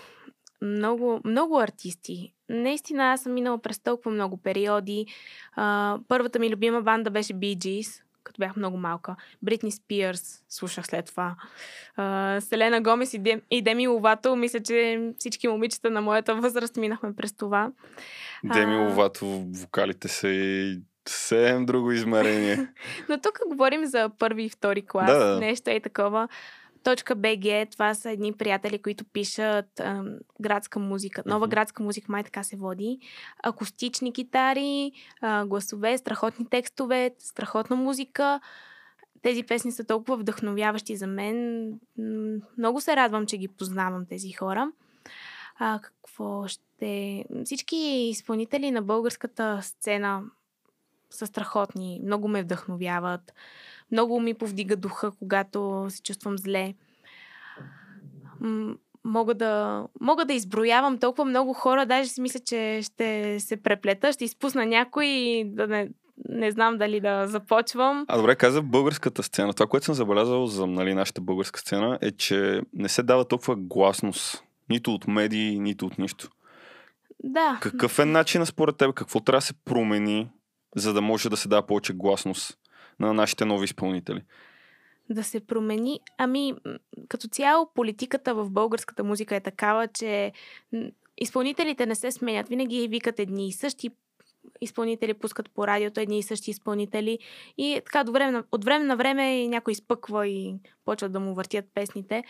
много, 0.62 1.20
много 1.24 1.58
артисти. 1.58 2.34
Наистина 2.48 3.12
аз 3.12 3.22
съм 3.22 3.34
минала 3.34 3.58
през 3.58 3.78
толкова 3.78 4.10
много 4.10 4.36
периоди. 4.36 5.06
А, 5.56 5.98
първата 6.08 6.38
ми 6.38 6.50
любима 6.50 6.82
банда 6.82 7.10
беше 7.10 7.34
Bee 7.34 7.56
Gees, 7.56 8.02
като 8.38 8.46
бях 8.46 8.56
много 8.56 8.76
малка. 8.76 9.16
Бритни 9.42 9.72
Спирс 9.72 10.42
слушах 10.48 10.86
след 10.86 11.06
това. 11.06 11.34
А, 11.96 12.40
Селена 12.40 12.80
Гомес 12.80 13.14
и, 13.14 13.18
Дем, 13.18 13.42
и 13.50 13.62
Деми 13.62 13.88
Ловато. 13.88 14.36
Мисля, 14.36 14.60
че 14.60 15.10
всички 15.18 15.48
момичета 15.48 15.90
на 15.90 16.00
моята 16.00 16.34
възраст 16.34 16.76
минахме 16.76 17.14
през 17.16 17.32
това. 17.32 17.70
Деми 18.44 18.74
А. 18.74 18.78
Ловато, 18.78 19.26
вокалите 19.52 20.08
са 20.08 20.28
и 20.28 20.78
съвсем 21.08 21.66
друго 21.66 21.92
измерение. 21.92 22.68
Но 23.08 23.20
тук 23.20 23.38
говорим 23.48 23.86
за 23.86 24.10
първи 24.18 24.44
и 24.44 24.48
втори 24.48 24.82
клас. 24.82 25.10
Да, 25.10 25.18
да. 25.18 25.40
Нещо 25.40 25.70
е 25.70 25.80
такова. 25.80 26.28
Точка 26.82 27.16
BG, 27.16 27.70
това 27.72 27.94
са 27.94 28.10
едни 28.10 28.32
приятели, 28.32 28.82
които 28.82 29.04
пишат 29.04 29.80
ам, 29.80 30.08
градска 30.40 30.78
музика. 30.78 31.22
Нова 31.26 31.46
Мгм. 31.46 31.50
градска 31.50 31.82
музика, 31.82 32.06
май 32.12 32.24
така 32.24 32.42
се 32.42 32.56
води. 32.56 32.98
Акустични 33.42 34.12
китари, 34.12 34.92
а, 35.20 35.44
гласове, 35.46 35.98
страхотни 35.98 36.46
текстове, 36.46 37.10
страхотна 37.18 37.76
музика. 37.76 38.40
Тези 39.22 39.42
песни 39.42 39.72
са 39.72 39.84
толкова 39.84 40.16
вдъхновяващи 40.16 40.96
за 40.96 41.06
мен. 41.06 41.72
Много 42.58 42.80
се 42.80 42.96
радвам, 42.96 43.26
че 43.26 43.36
ги 43.38 43.48
познавам 43.48 44.06
тези 44.06 44.32
хора. 44.32 44.72
А, 45.58 45.80
какво 45.80 46.46
ще... 46.46 47.24
Всички 47.44 47.76
изпълнители 48.10 48.70
на 48.70 48.82
българската 48.82 49.60
сцена 49.62 50.22
са 51.10 51.26
страхотни. 51.26 52.00
Много 52.04 52.28
ме 52.28 52.42
вдъхновяват. 52.42 53.32
Много 53.92 54.20
ми 54.20 54.34
повдига 54.34 54.76
духа, 54.76 55.10
когато 55.18 55.86
се 55.88 56.02
чувствам 56.02 56.38
зле. 56.38 56.74
Мога 59.04 59.34
да, 59.34 59.84
мога 60.00 60.24
да 60.24 60.32
изброявам 60.32 60.98
толкова 60.98 61.24
много 61.24 61.52
хора, 61.52 61.86
даже 61.86 62.08
си 62.08 62.20
мисля, 62.20 62.40
че 62.40 62.80
ще 62.82 63.40
се 63.40 63.56
преплета, 63.56 64.12
ще 64.12 64.24
изпусна 64.24 64.66
някой 64.66 65.06
и 65.06 65.44
да 65.44 65.66
не, 65.66 65.88
не 66.28 66.50
знам 66.50 66.78
дали 66.78 67.00
да 67.00 67.26
започвам. 67.26 68.04
А 68.08 68.16
добре, 68.16 68.36
каза 68.36 68.62
българската 68.62 69.22
сцена. 69.22 69.52
Това, 69.52 69.66
което 69.66 69.86
съм 69.86 69.94
забелязал 69.94 70.46
за 70.46 70.66
нали, 70.66 70.94
нашата 70.94 71.20
българска 71.20 71.60
сцена 71.60 71.98
е, 72.00 72.10
че 72.10 72.62
не 72.72 72.88
се 72.88 73.02
дава 73.02 73.24
толкова 73.24 73.56
гласност. 73.56 74.44
Нито 74.70 74.94
от 74.94 75.06
медии, 75.06 75.58
нито 75.58 75.86
от 75.86 75.98
нищо. 75.98 76.28
Да, 77.24 77.58
Какъв 77.62 77.98
е 77.98 78.04
начинът 78.04 78.48
според 78.48 78.76
теб? 78.76 78.94
Какво 78.94 79.20
трябва 79.20 79.38
да 79.38 79.42
се 79.42 79.54
промени, 79.64 80.30
за 80.76 80.92
да 80.92 81.00
може 81.00 81.30
да 81.30 81.36
се 81.36 81.48
дава 81.48 81.66
повече 81.66 81.92
гласност 81.92 82.58
на 83.00 83.14
нашите 83.14 83.44
нови 83.44 83.64
изпълнители? 83.64 84.22
да 85.10 85.24
се 85.24 85.40
промени. 85.40 86.00
Ами, 86.18 86.54
като 87.08 87.28
цяло 87.28 87.70
политиката 87.74 88.34
в 88.34 88.50
българската 88.50 89.04
музика 89.04 89.36
е 89.36 89.40
такава, 89.40 89.88
че 89.88 90.32
изпълнителите 91.18 91.86
не 91.86 91.94
се 91.94 92.12
сменят. 92.12 92.48
Винаги 92.48 92.88
викат 92.88 93.18
едни 93.18 93.48
и 93.48 93.52
същи 93.52 93.90
изпълнители, 94.60 95.14
пускат 95.14 95.50
по 95.50 95.66
радиото 95.66 96.00
едни 96.00 96.18
и 96.18 96.22
същи 96.22 96.50
изпълнители. 96.50 97.18
И 97.58 97.80
така 97.84 98.00
от 98.00 98.08
време, 98.08 98.32
на- 98.32 98.44
от 98.52 98.64
време 98.64 98.84
на 98.84 98.96
време 98.96 99.48
някой 99.48 99.72
изпъква 99.72 100.28
и 100.28 100.54
почва 100.84 101.08
да 101.08 101.20
му 101.20 101.34
въртят 101.34 101.64
песните. 101.74 102.24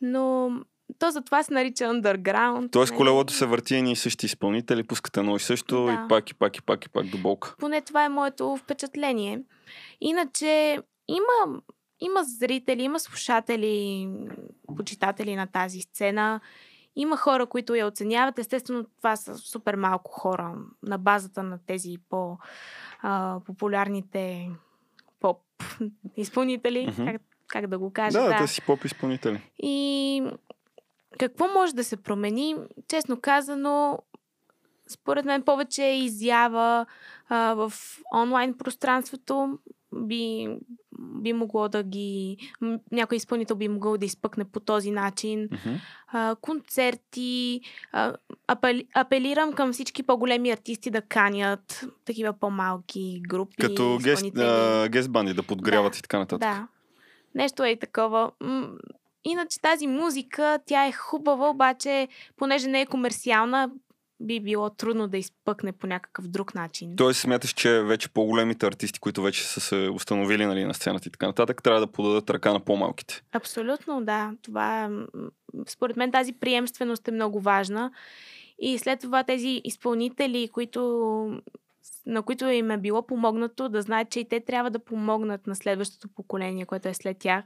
Но 0.00 0.50
то 0.98 1.10
затова 1.10 1.42
се 1.42 1.54
нарича 1.54 1.84
underground. 1.84 2.72
Тоест 2.72 2.90
нали? 2.92 2.96
колелото 2.98 3.32
се 3.32 3.46
върти 3.46 3.74
едни 3.76 3.92
и 3.92 3.96
същи 3.96 4.26
изпълнители, 4.26 4.82
пускат 4.86 5.16
едно 5.16 5.36
и 5.36 5.40
също 5.40 5.84
Да. 5.84 5.92
и 5.92 6.08
пак 6.08 6.30
и 6.30 6.34
пак 6.34 6.56
и 6.56 6.62
пак 6.62 6.84
и 6.84 6.88
пак 6.88 7.06
до 7.06 7.18
болка. 7.18 7.54
Поне 7.58 7.80
това 7.80 8.04
е 8.04 8.08
моето 8.08 8.56
впечатление. 8.56 9.40
Иначе 10.00 10.78
има, 11.08 11.60
има 12.00 12.20
зрители, 12.24 12.82
има 12.82 13.00
слушатели, 13.00 14.08
почитатели 14.76 15.36
на 15.36 15.46
тази 15.46 15.80
сцена. 15.80 16.40
Има 16.96 17.16
хора, 17.16 17.46
които 17.46 17.74
я 17.74 17.86
оценяват. 17.86 18.38
Естествено, 18.38 18.84
това 18.96 19.16
са 19.16 19.34
супер 19.38 19.74
малко 19.74 20.10
хора 20.12 20.54
на 20.82 20.98
базата 20.98 21.42
на 21.42 21.58
тези 21.66 21.96
по-популярните 23.02 24.50
поп 25.20 25.38
изпълнители, 26.16 26.86
Мгм. 26.92 27.04
как, 27.06 27.22
как 27.46 27.66
да 27.66 27.78
го 27.78 27.92
кажа. 27.92 28.18
Да, 28.20 28.28
да, 28.28 28.36
те 28.38 28.46
си 28.46 28.62
поп 28.62 28.84
изпълнители. 28.84 29.50
И 29.58 30.22
какво 31.18 31.48
може 31.48 31.74
да 31.74 31.84
се 31.84 31.96
промени? 31.96 32.56
Честно 32.88 33.20
казано, 33.20 33.98
според 34.88 35.24
мен 35.24 35.42
повече 35.42 35.82
изява 35.82 36.86
а, 37.28 37.54
в 37.54 37.72
онлайн 38.14 38.54
пространството 38.54 39.58
би, 39.94 40.48
би 40.98 41.32
могло 41.32 41.68
да 41.68 41.82
ги... 41.82 42.36
Някой 42.92 43.16
изпълнител 43.16 43.56
би 43.56 43.68
могъл 43.68 43.98
да 43.98 44.06
изпъкне 44.06 44.44
по 44.44 44.60
този 44.60 44.90
начин. 44.90 45.48
Мгм. 45.52 45.74
А, 46.06 46.36
концерти. 46.40 47.60
А, 47.92 48.14
апели, 48.46 48.86
апелирам 48.94 49.52
към 49.52 49.72
всички 49.72 50.02
по-големи 50.02 50.50
артисти 50.50 50.90
да 50.90 51.02
канят 51.02 51.84
такива 52.04 52.32
по-малки 52.32 53.22
групи. 53.28 53.56
Като 53.56 53.98
гест, 54.02 54.36
а, 54.36 54.88
гест 54.88 55.10
банди 55.10 55.34
да 55.34 55.42
подгряват 55.42 55.92
Да, 55.92 55.98
и 55.98 56.02
така 56.02 56.18
нататък. 56.18 56.40
Да. 56.40 56.68
Нещо 57.34 57.64
е 57.64 57.70
и 57.70 57.78
такова. 57.78 58.30
Иначе 59.28 59.60
тази 59.60 59.86
музика, 59.86 60.58
тя 60.66 60.86
е 60.86 60.92
хубава, 60.92 61.50
обаче, 61.50 62.08
понеже 62.36 62.68
не 62.68 62.80
е 62.80 62.86
комерциална, 62.86 63.70
би 64.20 64.40
било 64.40 64.70
трудно 64.70 65.08
да 65.08 65.18
изпъкне 65.18 65.72
по 65.72 65.86
някакъв 65.86 66.28
друг 66.28 66.54
начин. 66.54 66.96
Тоест 66.96 67.20
смяташ, 67.20 67.50
че 67.50 67.82
вече 67.82 68.08
по-големите 68.08 68.66
артисти, 68.66 69.00
които 69.00 69.22
вече 69.22 69.42
са 69.42 69.60
се 69.60 69.76
установили 69.76 70.46
нали, 70.46 70.64
на 70.64 70.74
сцената 70.74 71.08
и 71.08 71.12
така 71.12 71.26
нататък, 71.26 71.62
трябва 71.62 71.80
да 71.80 71.86
подадат 71.86 72.30
ръка 72.30 72.52
на 72.52 72.60
по-малките. 72.60 73.22
Абсолютно, 73.32 74.04
да. 74.04 74.32
Това, 74.42 74.90
според 75.68 75.96
мен 75.96 76.12
тази 76.12 76.32
приемственост 76.32 77.08
е 77.08 77.12
много 77.12 77.40
важна. 77.40 77.92
И 78.58 78.78
след 78.78 79.00
това 79.00 79.24
тези 79.24 79.60
изпълнители, 79.64 80.48
които, 80.52 80.80
на 82.06 82.22
които 82.22 82.46
им 82.46 82.70
е 82.70 82.78
било 82.78 83.06
помогнато, 83.06 83.68
да 83.68 83.82
знаят, 83.82 84.10
че 84.10 84.20
и 84.20 84.28
те 84.28 84.40
трябва 84.40 84.70
да 84.70 84.78
помогнат 84.78 85.46
на 85.46 85.56
следващото 85.56 86.08
поколение, 86.08 86.66
което 86.66 86.88
е 86.88 86.94
след 86.94 87.18
тях. 87.18 87.44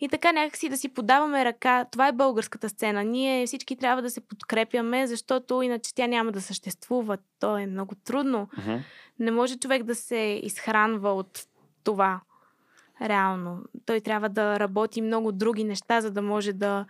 И 0.00 0.08
така 0.08 0.32
някакси 0.32 0.68
да 0.68 0.76
си 0.76 0.88
подаваме 0.88 1.44
ръка. 1.44 1.84
Това 1.84 2.08
е 2.08 2.12
българската 2.12 2.68
сцена. 2.68 3.04
Ние 3.04 3.46
всички 3.46 3.76
трябва 3.76 4.02
да 4.02 4.10
се 4.10 4.20
подкрепяме, 4.20 5.06
защото 5.06 5.62
иначе 5.62 5.94
тя 5.94 6.06
няма 6.06 6.32
да 6.32 6.40
съществува. 6.40 7.18
То 7.40 7.58
е 7.58 7.66
много 7.66 7.94
трудно. 7.94 8.48
Мгм. 8.58 8.76
Не 9.18 9.30
може 9.30 9.58
човек 9.58 9.82
да 9.82 9.94
се 9.94 10.40
изхранва 10.42 11.12
от 11.14 11.46
това. 11.84 12.20
Реално. 13.02 13.58
Той 13.86 14.00
трябва 14.00 14.28
да 14.28 14.60
работи 14.60 15.02
много 15.02 15.32
други 15.32 15.64
неща, 15.64 16.00
за 16.00 16.10
да 16.10 16.22
може 16.22 16.52
да, 16.52 16.86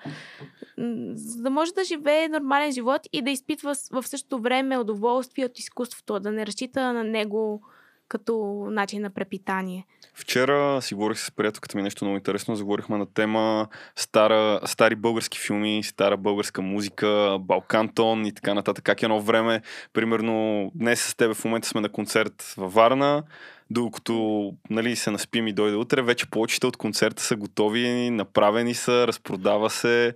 за 1.15 1.43
да 1.43 1.51
може 1.51 1.75
да 1.75 1.85
живее 1.85 2.29
нормален 2.29 2.73
живот 2.73 3.01
и 3.13 3.23
да 3.23 3.31
изпитва 3.31 3.75
в 3.93 4.03
същото 4.03 4.41
време 4.41 4.79
удоволствие 4.79 5.45
от 5.45 5.59
изкуството, 5.59 6.21
да 6.21 6.33
не 6.33 6.47
разчита 6.47 6.93
на 6.93 7.05
него 7.05 7.63
като 8.09 8.67
начин 8.71 9.03
на 9.03 9.11
препитание. 9.11 9.87
Вчера 10.15 10.83
си 10.83 10.95
говорих 10.95 11.19
с 11.19 11.31
приятелката 11.31 11.77
ми 11.77 11.83
нещо 11.83 12.05
много 12.05 12.17
интересно. 12.17 12.57
Заговорихме 12.57 12.97
на 12.97 13.07
тема 13.07 13.69
стара, 13.97 14.61
стари 14.67 14.95
български 14.95 15.39
филми, 15.39 15.83
стара 15.83 16.17
българска 16.17 16.63
музика, 16.63 17.37
Балкантон 17.41 18.27
и 18.27 18.35
така 18.35 18.55
нататък. 18.55 18.85
Как 18.85 19.03
едно 19.03 19.21
време, 19.21 19.63
примерно 19.93 20.71
днес 20.75 21.01
с 21.01 21.15
теб 21.15 21.35
в 21.35 21.45
момента 21.45 21.69
сме 21.69 21.81
на 21.81 21.89
концерт 21.89 22.55
във 22.57 22.75
Варна, 22.75 23.23
докато 23.71 24.53
нали, 24.71 24.97
се 24.97 25.11
наспим 25.11 25.47
и 25.47 25.53
дойде 25.53 25.77
утре, 25.77 26.03
вече 26.03 26.31
повечето 26.31 26.69
от 26.69 26.77
концерта 26.77 27.23
са 27.23 27.37
готови, 27.37 28.11
направени 28.11 28.75
са, 28.75 29.07
разпродава 29.07 29.71
се. 29.71 30.15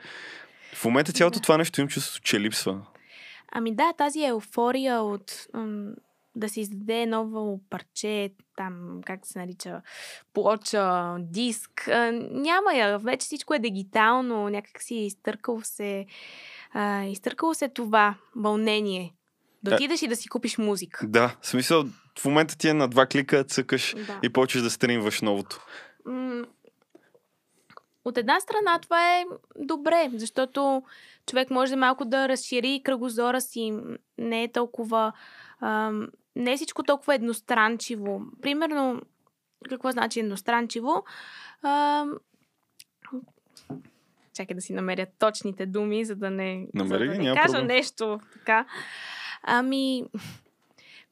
В 0.74 0.84
момента 0.84 1.12
цялото 1.12 1.38
Да. 1.38 1.42
това 1.42 1.56
нещо 1.58 1.80
им 1.80 1.88
чувството, 1.88 2.20
че 2.22 2.40
липсва. 2.40 2.80
Ами 3.52 3.74
да, 3.74 3.92
тази 3.98 4.24
еуфория 4.24 5.00
от 5.02 5.46
м- 5.54 5.90
да 6.34 6.48
се 6.48 6.60
издаде 6.60 7.06
ново 7.06 7.60
парче, 7.70 8.30
там, 8.56 9.00
как 9.06 9.26
се 9.26 9.38
нарича, 9.38 9.82
плоча, 10.34 11.16
диск. 11.18 11.88
Няма 12.30 12.74
я. 12.74 12.98
Вече 12.98 13.24
всичко 13.24 13.54
е 13.54 13.58
дигитално, 13.58 14.48
някак 14.48 14.82
си 14.82 14.94
изтъркало 14.94 15.60
се, 15.62 16.06
а, 16.72 17.04
изтъркало 17.04 17.54
се 17.54 17.68
това 17.68 18.14
вълнение. 18.36 19.14
Да 19.62 19.74
отидеш 19.74 20.02
и 20.02 20.08
да 20.08 20.16
си 20.16 20.28
купиш 20.28 20.58
музика. 20.58 21.06
Да, 21.06 21.36
в 21.40 21.46
смисъл, 21.46 21.84
в 22.18 22.24
момента 22.24 22.58
ти 22.58 22.68
е 22.68 22.74
на 22.74 22.88
два 22.88 23.06
клика, 23.06 23.44
цъкаш 23.44 23.94
Да. 24.06 24.20
и 24.22 24.28
почваш 24.28 24.62
да 24.62 24.70
стримваш 24.70 25.20
новото. 25.20 25.66
От 28.04 28.18
една 28.18 28.40
страна 28.40 28.78
това 28.82 29.16
е 29.18 29.24
добре, 29.58 30.10
защото 30.14 30.82
човек 31.26 31.50
може 31.50 31.76
малко 31.76 32.04
да 32.04 32.28
разшири 32.28 32.80
кръгозора 32.84 33.40
си. 33.40 33.72
Не 34.18 34.42
е 34.42 34.52
толкова. 34.52 35.12
Ам, 35.60 36.08
не 36.36 36.52
е 36.52 36.56
всичко 36.56 36.82
толкова 36.82 37.14
едностранчиво. 37.14 38.22
Примерно, 38.42 39.02
какво 39.68 39.90
значи 39.90 40.20
едностранчиво? 40.20 41.04
Ам, 41.62 42.12
чакай 44.34 44.54
да 44.54 44.60
си 44.60 44.72
намеря 44.72 45.06
точните 45.18 45.66
думи, 45.66 46.04
за 46.04 46.16
да 46.16 46.30
не, 46.30 46.66
Намери 46.74 47.06
за 47.08 47.12
да 47.12 47.18
не 47.18 47.34
кажа 47.34 47.52
проблем. 47.52 47.66
нещо 47.66 48.20
така. 48.32 48.66
Ами, 49.42 50.04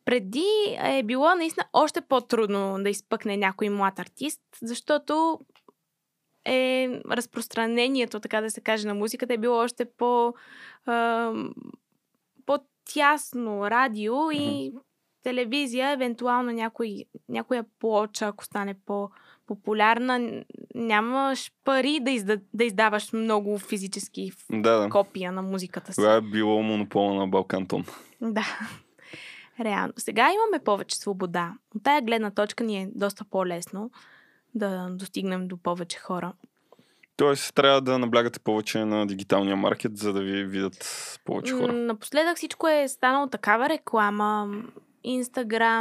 преди 0.04 0.46
е 0.78 1.02
било 1.02 1.34
наистина 1.34 1.66
още 1.72 2.00
по-трудно 2.00 2.76
да 2.82 2.90
изпъкне 2.90 3.36
някой 3.36 3.68
млад 3.68 3.98
артист, 3.98 4.40
защото 4.62 5.40
е 6.44 6.88
разпространението, 7.10 8.20
така 8.20 8.40
да 8.40 8.50
се 8.50 8.60
каже, 8.60 8.88
на 8.88 8.94
музиката 8.94 9.34
е 9.34 9.38
било 9.38 9.56
още 9.56 9.84
по, 9.84 10.34
ам, 10.86 11.54
по-тясно 12.46 13.70
радио 13.70 14.30
и 14.30 14.72
телевизия, 15.28 15.90
евентуално 15.90 16.52
някой, 16.52 17.04
някоя 17.28 17.64
плоча, 17.78 18.26
ако 18.26 18.44
стане 18.44 18.74
по-популярна, 18.86 20.44
нямаш 20.74 21.52
пари 21.64 22.00
да, 22.00 22.10
изда, 22.10 22.38
да 22.54 22.64
издаваш 22.64 23.12
много 23.12 23.58
физически 23.58 24.32
Да, 24.50 24.78
да. 24.78 24.88
копия 24.88 25.32
на 25.32 25.42
музиката 25.42 25.92
си. 25.92 25.96
Тогава 25.96 26.16
е 26.16 26.20
било 26.20 26.62
монопола 26.62 27.14
на 27.14 27.28
Балкантон. 27.28 27.84
Да. 28.20 28.58
Реално. 29.60 29.92
Сега 29.96 30.30
имаме 30.32 30.64
повече 30.64 30.96
свобода. 30.96 31.52
От 31.76 31.82
тая 31.82 32.02
гледна 32.02 32.30
точка 32.30 32.64
ни 32.64 32.82
е 32.82 32.88
доста 32.94 33.24
по-лесно 33.24 33.90
да 34.54 34.88
достигнем 34.90 35.48
до 35.48 35.56
повече 35.56 35.98
хора. 35.98 36.32
Тоест, 37.16 37.54
трябва 37.54 37.80
да 37.80 37.98
наблягате 37.98 38.40
повече 38.40 38.84
на 38.84 39.06
дигиталния 39.06 39.56
маркет, 39.56 39.96
за 39.96 40.12
да 40.12 40.20
ви 40.20 40.44
видят 40.44 41.18
повече 41.24 41.52
хора. 41.52 41.72
Напоследък 41.72 42.36
всичко 42.36 42.68
е 42.68 42.88
станало 42.88 43.26
такава 43.26 43.68
реклама. 43.68 44.48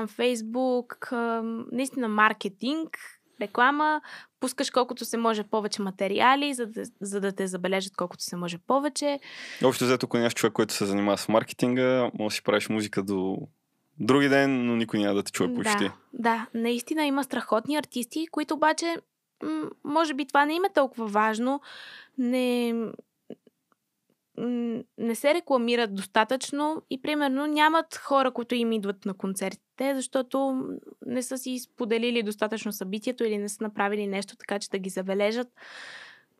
Фейсбук, 0.07 1.11
ам, 1.11 1.65
наистина 1.71 2.07
маркетинг, 2.07 2.97
реклама. 3.41 4.01
Пускаш 4.39 4.69
колкото 4.69 5.05
се 5.05 5.17
може 5.17 5.43
повече 5.43 5.81
материали, 5.81 6.53
за 6.53 6.65
да, 6.65 6.83
за 7.01 7.21
да 7.21 7.31
те 7.31 7.47
забележат 7.47 7.95
колкото 7.97 8.23
се 8.23 8.35
може 8.35 8.57
повече. 8.57 9.19
Общо 9.63 9.85
взето, 9.85 10.05
ако 10.05 10.17
нямаш 10.17 10.33
човек, 10.33 10.53
който 10.53 10.73
се 10.73 10.85
занимава 10.85 11.17
с 11.17 11.29
маркетинга, 11.29 12.11
може 12.19 12.33
да 12.33 12.35
си 12.35 12.43
правиш 12.43 12.69
музика 12.69 13.03
до 13.03 13.37
други 13.99 14.29
ден, 14.29 14.65
но 14.65 14.75
никой 14.75 14.99
няма 14.99 15.15
да 15.15 15.23
те 15.23 15.31
чуе 15.31 15.53
почти. 15.53 15.83
Да, 15.83 15.91
да, 16.13 16.47
наистина 16.53 17.05
има 17.05 17.23
страхотни 17.23 17.75
артисти, 17.75 18.27
които 18.31 18.53
обаче, 18.53 18.95
м- 19.43 19.69
може 19.83 20.13
би 20.13 20.25
това 20.25 20.45
не 20.45 20.53
им 20.53 20.65
е 20.65 20.73
толкова 20.73 21.07
важно, 21.07 21.61
не, 22.17 22.73
не 24.97 25.15
се 25.15 25.33
рекламират 25.33 25.95
достатъчно 25.95 26.81
и 26.89 27.01
примерно 27.01 27.47
нямат 27.47 27.95
хора, 27.95 28.31
които 28.31 28.55
им 28.55 28.71
идват 28.71 29.05
на 29.05 29.13
концертите, 29.13 29.95
защото 29.95 30.63
не 31.05 31.23
са 31.23 31.37
си 31.37 31.59
споделили 31.59 32.23
достатъчно 32.23 32.71
събитието 32.71 33.23
или 33.23 33.37
не 33.37 33.49
са 33.49 33.63
направили 33.63 34.07
нещо 34.07 34.35
така, 34.35 34.59
че 34.59 34.69
да 34.69 34.77
ги 34.77 34.89
забележат. 34.89 35.47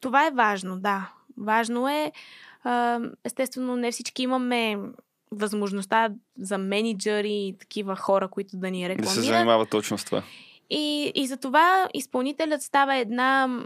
Това 0.01 0.27
е 0.27 0.31
важно, 0.31 0.79
да. 0.79 1.11
Важно 1.37 1.87
е, 1.89 2.11
естествено, 3.23 3.75
не 3.75 3.91
всички 3.91 4.23
имаме 4.23 4.77
възможността 5.31 6.09
за 6.39 6.57
менеджери 6.57 7.33
и 7.33 7.55
такива 7.59 7.95
хора, 7.95 8.27
които 8.27 8.57
да 8.57 8.71
ни 8.71 8.83
Да 8.83 8.89
рекламират. 8.89 9.13
се 9.13 9.21
занимава 9.21 9.65
точно 9.65 9.97
с 9.97 10.05
това. 10.05 10.23
И, 10.69 11.11
и 11.15 11.27
за 11.27 11.37
това 11.37 11.87
изпълнителят 11.93 12.61
става 12.61 12.95
една 12.95 13.59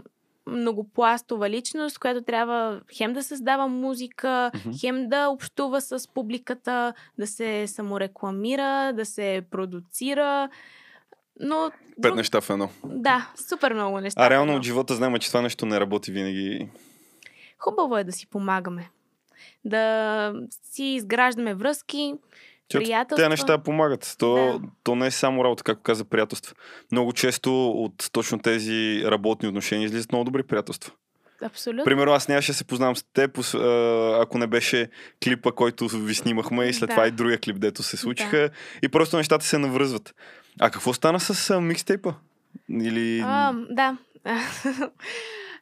многопластова 0.46 1.50
личност, 1.50 1.98
която 1.98 2.22
трябва 2.22 2.80
хем 2.92 3.12
да 3.12 3.22
създава 3.22 3.68
музика, 3.68 4.50
Мгм. 4.56 4.70
хем 4.80 5.08
да 5.08 5.28
общува 5.28 5.80
с 5.80 6.08
публиката, 6.08 6.94
да 7.18 7.26
се 7.26 7.66
саморекламира, 7.66 8.92
да 8.92 9.06
се 9.06 9.42
продуцира. 9.50 10.48
Но. 11.40 11.70
Пет 11.70 12.02
друг- 12.02 12.16
неща 12.16 12.40
в 12.40 12.50
едно. 12.50 12.68
Да, 12.84 13.30
супер 13.48 13.72
много 13.72 14.00
неща. 14.00 14.22
А 14.22 14.30
реално 14.30 14.52
Но 14.52 14.58
от 14.58 14.64
живота 14.64 14.94
знаем, 14.94 15.16
че 15.16 15.28
това 15.28 15.42
нещо 15.42 15.66
не 15.66 15.80
работи 15.80 16.12
винаги. 16.12 16.68
Хубаво 17.58 17.96
е 17.96 18.04
да 18.04 18.12
си 18.12 18.26
помагаме. 18.26 18.90
Да 19.64 20.34
си 20.62 20.84
изграждаме 20.84 21.54
връзки, 21.54 22.14
Защото 22.72 22.84
приятелства. 22.84 23.24
Те 23.24 23.28
неща 23.28 23.58
помагат. 23.58 24.14
То, 24.18 24.34
Да. 24.34 24.68
то 24.82 24.94
не 24.94 25.06
е 25.06 25.10
само 25.10 25.44
работа, 25.44 25.62
както 25.64 25.82
каза 25.82 26.04
приятелства. 26.04 26.54
Много 26.92 27.12
често 27.12 27.70
от 27.70 28.08
точно 28.12 28.38
тези 28.38 29.02
работни 29.06 29.48
отношения 29.48 29.84
излизат 29.86 30.12
много 30.12 30.24
добри 30.24 30.42
приятелства. 30.42 30.92
Абсолютно. 31.44 31.84
Примерно 31.84 32.12
аз 32.12 32.28
нямаше 32.28 32.52
да 32.52 32.56
се 32.58 32.64
познавам 32.64 32.96
с 32.96 33.04
теб, 33.14 33.38
ако 34.22 34.38
не 34.38 34.46
беше 34.46 34.88
клипа, 35.24 35.52
който 35.52 35.88
ви 35.88 36.14
снимахме 36.14 36.64
и 36.64 36.72
след 36.72 36.88
Да. 36.88 36.94
това 36.94 37.06
и 37.06 37.10
другия 37.10 37.38
клип, 37.38 37.58
дето 37.60 37.82
се 37.82 37.96
случиха. 37.96 38.50
И 38.82 38.88
просто 38.88 39.16
нещата 39.16 39.44
се 39.44 39.58
навръзват. 39.58 40.14
А 40.60 40.70
какво 40.70 40.92
стана 40.94 41.20
с 41.20 41.50
а, 41.50 41.60
микстейпа? 41.60 42.14
Или... 42.70 43.20
А, 43.26 43.52
да. 43.70 43.96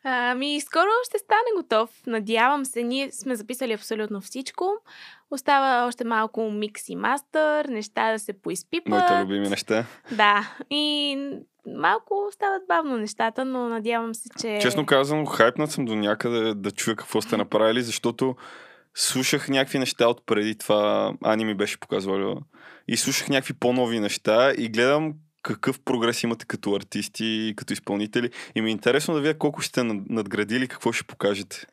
Ами, 0.04 0.60
скоро 0.60 0.88
ще 1.04 1.18
стане 1.18 1.50
готов. 1.56 1.90
Надявам 2.06 2.64
се. 2.64 2.82
Ние 2.82 3.12
сме 3.12 3.34
записали 3.34 3.72
абсолютно 3.72 4.20
всичко. 4.20 4.70
Остава 5.30 5.86
още 5.86 6.04
малко 6.04 6.50
микс 6.50 6.88
и 6.88 6.96
мастър, 6.96 7.64
неща 7.64 8.12
да 8.12 8.18
се 8.18 8.32
поизпипат. 8.32 8.88
Моите 8.88 9.20
любими 9.22 9.48
неща. 9.48 9.84
Да. 10.12 10.56
И 10.70 11.16
малко 11.66 12.28
стават 12.32 12.62
бавно 12.68 12.96
нещата, 12.96 13.44
но 13.44 13.68
надявам 13.68 14.14
се, 14.14 14.28
че... 14.40 14.58
Честно 14.62 14.86
казано, 14.86 15.26
хайпнат 15.26 15.70
съм 15.70 15.84
до 15.84 15.96
някъде 15.96 16.54
да 16.54 16.70
чуя 16.70 16.96
какво 16.96 17.22
сте 17.22 17.36
направили, 17.36 17.82
защото 17.82 18.36
слушах 18.94 19.48
някакви 19.48 19.78
неща 19.78 20.08
от 20.08 20.26
преди 20.26 20.58
това. 20.58 21.12
Ани 21.24 21.44
ми 21.44 21.54
беше 21.54 21.80
показвала. 21.80 22.36
И 22.88 22.96
слушах 22.96 23.28
някакви 23.28 23.54
по-нови 23.54 24.00
неща 24.00 24.52
и 24.58 24.68
гледам 24.68 25.14
какъв 25.42 25.80
прогрес 25.80 26.22
имате 26.22 26.46
като 26.46 26.74
артисти 26.74 27.24
и 27.24 27.54
като 27.56 27.72
изпълнители. 27.72 28.30
И 28.54 28.60
ми 28.60 28.68
е 28.68 28.72
интересно 28.72 29.14
да 29.14 29.20
видя 29.20 29.38
колко 29.38 29.60
ще 29.60 29.80
над- 29.80 30.10
надградили, 30.10 30.68
какво 30.68 30.92
ще 30.92 31.04
покажете. 31.04 31.66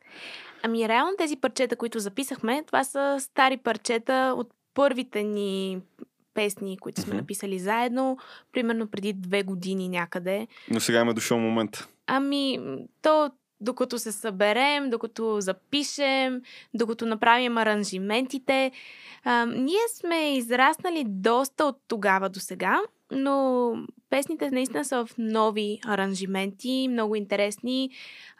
Ами, 0.62 0.88
реално 0.88 1.16
тези 1.18 1.36
парчета, 1.36 1.76
които 1.76 1.98
записахме, 1.98 2.62
това 2.66 2.84
са 2.84 3.16
стари 3.20 3.56
парчета 3.56 4.34
от 4.36 4.50
първите 4.74 5.22
ни 5.22 5.78
песни, 6.34 6.78
които 6.78 7.00
сме 7.00 7.14
написали 7.14 7.58
заедно, 7.58 8.18
примерно 8.52 8.86
преди 8.86 9.12
две 9.12 9.42
години 9.42 9.88
някъде. 9.88 10.46
Но 10.70 10.80
сега 10.80 11.00
им 11.00 11.08
е 11.08 11.14
дошъл 11.14 11.38
момент. 11.38 11.88
Ами, 12.06 12.58
то 13.02 13.30
докато 13.60 13.98
се 13.98 14.12
съберем, 14.12 14.90
докато 14.90 15.40
запишем, 15.40 16.42
докато 16.74 17.06
направим 17.06 17.58
аранжиментите. 17.58 18.72
А, 19.24 19.46
ние 19.46 19.88
сме 19.94 20.36
израснали 20.36 21.04
доста 21.06 21.64
от 21.64 21.76
тогава 21.88 22.28
до 22.28 22.40
сега, 22.40 22.80
но 23.12 23.72
песните 24.10 24.50
наистина 24.50 24.84
са 24.84 25.06
в 25.06 25.10
нови 25.18 25.78
аранжименти, 25.86 26.88
много 26.90 27.16
интересни. 27.16 27.90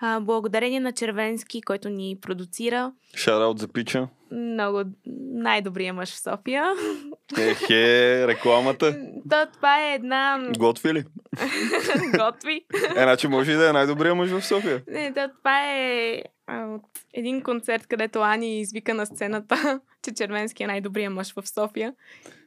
А, 0.00 0.20
благодарение 0.20 0.80
на 0.80 0.92
Червенски, 0.92 1.62
който 1.62 1.88
ни 1.88 2.16
продуцира. 2.20 2.92
Шараут 3.14 3.58
за 3.58 3.68
пича. 3.68 4.08
Много 4.32 4.82
най-добрия 5.32 5.94
мъж 5.94 6.14
в 6.14 6.20
София. 6.20 6.64
Ехе, 7.38 8.26
рекламата. 8.26 8.98
То, 9.30 9.46
това 9.52 9.82
е 9.82 9.94
една 9.94 10.50
Готви 10.58 10.94
ли? 10.94 11.04
готви. 12.18 12.64
Е, 12.96 13.02
значи 13.02 13.28
може 13.28 13.52
и 13.52 13.54
да 13.54 13.68
е 13.68 13.72
най-добрия 13.72 14.14
мъж 14.14 14.30
в 14.30 14.46
София. 14.46 14.82
Не, 14.88 15.10
да, 15.10 15.28
това 15.38 15.72
е 15.72 16.22
от 16.48 16.82
един 17.14 17.42
концерт, 17.42 17.86
където 17.86 18.20
Ани 18.22 18.60
извика 18.60 18.94
на 18.94 19.06
сцената, 19.06 19.80
че 20.02 20.14
Червенски 20.14 20.62
е 20.62 20.66
най-добрият 20.66 21.12
мъж 21.12 21.34
в 21.34 21.48
София. 21.48 21.94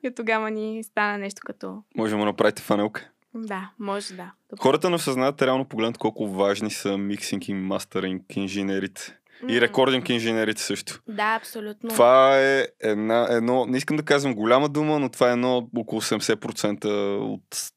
И 0.04 0.08
от 0.08 0.16
тогава 0.16 0.52
ни 0.52 0.84
стана 0.84 1.18
нещо 1.18 1.42
като... 1.46 1.84
Може 1.98 2.12
да 2.12 2.18
му 2.18 2.26
направите 2.26 2.62
фанелка. 2.62 3.10
Да, 3.34 3.70
може 3.80 4.14
да. 4.14 4.32
Хората 4.60 4.90
не 4.90 4.96
осъзнават 4.96 5.42
реално 5.42 5.66
погледнат 5.66 5.98
колко 5.98 6.28
важни 6.28 6.72
са 6.72 6.98
миксинг 6.98 7.48
и 7.48 7.54
мастеринг 7.54 8.36
инженерите. 8.36 9.18
И 9.48 9.62
рекординг 9.62 10.10
инженерите 10.10 10.62
също. 10.62 11.02
Да, 11.08 11.36
абсолютно. 11.36 11.90
Това 11.90 12.40
е 12.40 12.68
една, 12.80 13.28
едно, 13.30 13.66
не 13.66 13.78
искам 13.78 13.98
да 13.98 14.04
казвам 14.04 14.36
голяма 14.36 14.70
дума, 14.70 15.00
но 15.00 15.10
това 15.10 15.30
е 15.30 15.34
едно 15.34 15.70
около 15.78 16.02
70% 16.02 16.86
от 17.20 17.72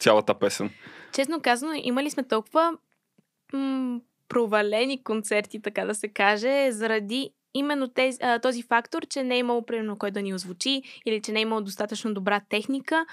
цялата 0.00 0.38
песен. 0.38 0.70
Честно 1.12 1.40
казано, 1.42 1.72
имали 1.76 2.10
сме 2.10 2.22
толкова 2.22 2.72
м- 3.52 4.00
провалени 4.28 5.02
концерти, 5.02 5.62
така 5.62 5.84
да 5.84 5.94
се 5.94 6.08
каже, 6.08 6.68
заради 6.72 7.30
именно 7.54 7.88
тези, 7.88 8.18
а, 8.22 8.38
този 8.38 8.62
фактор, 8.62 9.06
че 9.06 9.22
не 9.22 9.34
е 9.34 9.38
имало 9.38 9.66
примерно 9.66 9.98
кой 9.98 10.10
да 10.10 10.22
ни 10.22 10.34
озвучи 10.34 10.82
или 11.06 11.22
че 11.22 11.32
не 11.32 11.38
е 11.38 11.42
имало 11.42 11.60
достатъчно 11.60 12.14
добра 12.14 12.40
техника, 12.48 13.06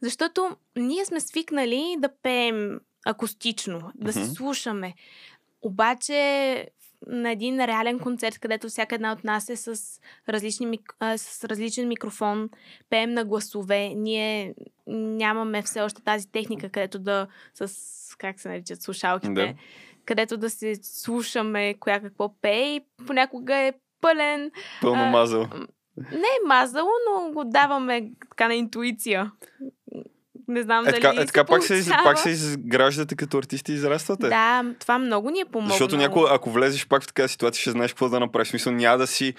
защото 0.00 0.56
ние 0.76 1.04
сме 1.04 1.20
свикнали 1.20 1.96
да 1.98 2.08
пеем 2.22 2.80
акустично, 3.06 3.92
да 3.94 4.12
се 4.12 4.26
слушаме. 4.26 4.94
Обаче 5.62 6.68
на 7.06 7.30
един 7.30 7.64
реален 7.64 7.98
концерт, 7.98 8.38
където 8.38 8.68
всяка 8.68 8.94
една 8.94 9.12
от 9.12 9.24
нас 9.24 9.48
е 9.48 9.56
с, 9.56 10.00
различни, 10.28 10.78
с 11.16 11.44
различен 11.44 11.88
микрофон, 11.88 12.50
пеем 12.90 13.10
на 13.10 13.24
гласове. 13.24 13.88
Ние 13.88 14.54
нямаме 14.86 15.62
все 15.62 15.80
още 15.80 16.02
тази 16.02 16.32
техника, 16.32 16.68
където 16.68 16.98
да 16.98 17.26
с, 17.54 18.16
как 18.18 18.40
се 18.40 18.48
наричат, 18.48 18.82
слушалките, 18.82 19.32
да. 19.32 19.54
където 20.04 20.36
да 20.36 20.50
се 20.50 20.74
слушаме 20.82 21.74
коя 21.74 22.00
какво 22.00 22.34
пее 22.40 22.76
и 22.76 22.80
понякога 23.06 23.56
е 23.56 23.72
пълен. 24.00 24.50
Пълно 24.80 25.06
мазало. 25.06 25.46
Не 25.96 26.18
е 26.18 26.46
мазало, 26.46 26.90
но 27.10 27.32
го 27.32 27.44
даваме 27.44 28.10
така 28.30 28.48
на 28.48 28.54
интуиция. 28.54 29.32
Не 30.48 30.62
знам 30.62 30.86
е, 30.86 30.90
дали 30.90 31.00
така, 31.00 31.22
е, 31.22 31.26
така 31.26 31.44
пак, 31.44 31.64
се, 31.64 31.84
пак 32.04 32.18
се 32.18 32.30
изграждате 32.30 33.16
като 33.16 33.38
артисти 33.38 33.72
и 33.72 33.74
израствате. 33.74 34.28
Да, 34.28 34.64
това 34.80 34.98
много 34.98 35.30
ни 35.30 35.40
е 35.40 35.44
помогнало. 35.44 35.78
Защото 35.78 35.96
някой, 35.96 36.28
ако 36.30 36.50
влезеш 36.50 36.86
пак 36.86 37.02
в 37.02 37.06
такава 37.06 37.28
ситуация, 37.28 37.60
ще 37.60 37.70
знаеш 37.70 37.92
какво 37.92 38.08
да 38.08 38.20
направиш. 38.20 38.48
Смисъл, 38.48 38.72
няма 38.72 38.98
да 38.98 39.06
си 39.06 39.34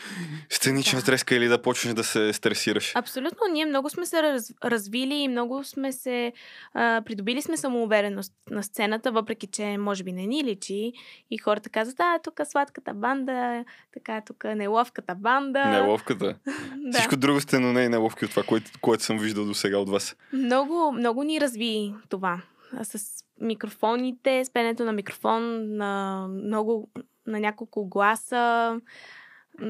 сценична 0.50 1.00
да. 1.00 1.06
треска 1.06 1.36
или 1.36 1.48
да 1.48 1.62
почнеш 1.62 1.94
да 1.94 2.04
се 2.04 2.34
стресираш. 2.34 2.91
Абсолютно. 2.96 3.39
Ние 3.52 3.65
много 3.65 3.89
сме 3.89 4.06
се 4.06 4.24
раз, 4.24 4.54
развили 4.63 5.15
и 5.15 5.28
много 5.28 5.63
сме 5.63 5.91
се... 5.91 6.34
А, 6.74 7.02
придобили 7.06 7.41
сме 7.41 7.58
самоувереност 7.58 8.34
на 8.52 8.63
сцената, 8.63 9.12
въпреки 9.12 9.48
че 9.48 9.78
може 9.78 10.04
би 10.04 10.12
не 10.12 10.26
ни 10.26 10.44
личи. 10.44 10.94
И 11.32 11.38
хората 11.38 11.70
казват, 11.70 12.00
а, 12.00 12.20
тук 12.24 12.39
сладката 12.52 12.94
банда, 12.94 13.63
така, 13.94 14.22
тук 14.26 14.44
неловката 14.44 15.15
банда. 15.15 15.65
Неловката. 15.65 16.26
да. 16.76 16.98
Всичко 16.98 17.18
друго 17.18 17.41
сте, 17.41 17.60
но 17.60 17.74
не 17.74 17.84
е 17.84 17.89
неловки 17.89 18.26
от 18.26 18.32
това, 18.32 18.44
което, 18.44 18.72
което 18.82 19.04
съм 19.04 19.20
виждал 19.20 19.46
до 19.46 19.54
сега 19.54 19.78
от 19.78 19.89
вас. 19.89 20.15
Много, 20.34 20.94
много 20.95 21.23
ни 21.23 21.41
разви 21.41 21.93
това. 22.10 22.41
С 22.84 23.23
микрофоните, 23.41 24.45
с 24.45 24.49
пенето 24.49 24.86
на 24.86 24.93
микрофон, 24.93 25.75
на 25.77 26.25
много, 26.27 26.91
на 27.27 27.39
няколко 27.39 27.89
гласа, 27.89 28.79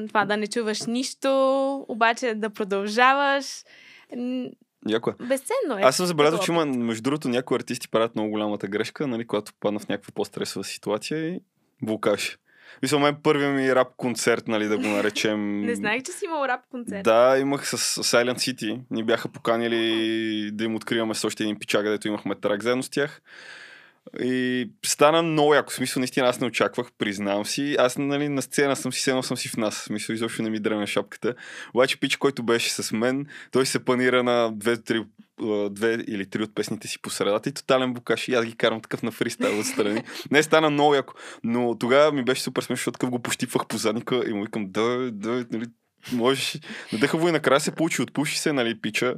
това 0.08 0.24
да 0.24 0.36
не 0.36 0.46
чуваш 0.46 0.86
нищо, 0.86 1.86
обаче 1.88 2.34
да 2.34 2.50
продължаваш. 2.50 3.64
Яко. 4.88 5.12
Безценно 5.28 5.78
е. 5.78 5.82
Аз 5.82 5.96
съм 5.96 6.06
забелязал, 6.06 6.38
че 6.38 6.52
има, 6.52 6.66
между 6.66 7.02
другото, 7.02 7.28
някои 7.28 7.56
артисти 7.56 7.88
правят 7.88 8.14
много 8.14 8.30
голямата 8.30 8.68
грешка, 8.68 9.06
нали, 9.06 9.26
когато 9.26 9.52
падна 9.60 9.80
в 9.80 9.88
някаква 9.88 10.12
по-стресова 10.14 10.64
ситуация 10.64 11.28
и 11.28 11.40
блокаж. 11.82 12.38
Мисля, 12.82 12.98
мен 12.98 13.16
първият 13.22 13.54
ми 13.54 13.74
рап 13.74 13.88
концерт, 13.96 14.48
нали, 14.48 14.68
да 14.68 14.76
го 14.76 14.86
наречем. 14.86 15.60
Не 15.60 15.74
знаех, 15.74 16.02
че 16.02 16.12
си 16.12 16.24
имал 16.24 16.44
рап 16.48 16.60
концерт. 16.70 17.04
Да, 17.04 17.38
имах 17.38 17.68
с 17.68 17.76
Silent 18.02 18.36
City. 18.36 18.80
Ни 18.90 19.04
бяха 19.04 19.28
поканили 19.28 20.50
да 20.52 20.64
им 20.64 20.74
откриваме 20.74 21.14
с 21.14 21.24
още 21.24 21.42
един 21.42 21.58
пичак, 21.58 21.84
където 21.84 22.08
имахме 22.08 22.34
трак 22.34 22.62
заедно 22.62 22.82
с 22.82 22.90
тях. 22.90 23.22
И 24.20 24.70
стана 24.86 25.22
много 25.22 25.54
яко. 25.54 25.72
Смисъл, 25.72 26.00
наистина 26.00 26.26
аз 26.26 26.40
не 26.40 26.46
очаквах, 26.46 26.86
признавам 26.98 27.46
си. 27.46 27.76
Аз 27.78 27.98
нали, 27.98 28.28
на 28.28 28.42
сцена 28.42 28.76
съм 28.76 28.92
си, 28.92 29.00
седнал 29.00 29.22
съм 29.22 29.36
си 29.36 29.48
в 29.48 29.56
нас. 29.56 29.76
Смисъл, 29.76 30.14
изобщо 30.14 30.42
не 30.42 30.50
ми 30.50 30.60
дръгна 30.60 30.86
шапката. 30.86 31.34
Обаче 31.74 32.00
пич, 32.00 32.16
който 32.16 32.42
беше 32.42 32.70
с 32.70 32.92
мен, 32.92 33.26
той 33.50 33.66
се 33.66 33.84
панира 33.84 34.22
на 34.22 34.52
две-три 34.52 35.04
две 35.70 35.92
или 36.08 36.26
три 36.26 36.42
от 36.42 36.54
песните 36.54 36.88
си 36.88 37.02
по 37.02 37.10
средата 37.10 37.48
и 37.48 37.52
тотален 37.52 37.94
букаш 37.94 38.28
и 38.28 38.34
аз 38.34 38.44
ги 38.44 38.56
карам 38.56 38.80
такъв 38.80 39.02
на 39.02 39.10
фристайл 39.10 39.60
отстрани. 39.60 40.02
Не 40.30 40.42
стана 40.42 40.70
много 40.70 40.94
яко, 40.94 41.14
но 41.44 41.78
тогава 41.78 42.12
ми 42.12 42.24
беше 42.24 42.42
супер 42.42 42.62
смешно, 42.62 42.76
защото 42.76 43.10
го 43.10 43.22
пощипвах 43.22 43.66
по 43.66 43.76
задника 43.76 44.22
и 44.26 44.32
му 44.32 44.44
викам 44.44 44.66
да, 44.70 45.10
да, 45.12 45.46
нали, 45.50 45.66
можеш. 46.12 46.58
Надъхаво 46.92 47.28
и 47.28 47.32
накрая 47.32 47.60
се 47.60 47.70
получи, 47.70 48.02
отпуши 48.02 48.38
се, 48.38 48.52
нали, 48.52 48.80
пича. 48.80 49.14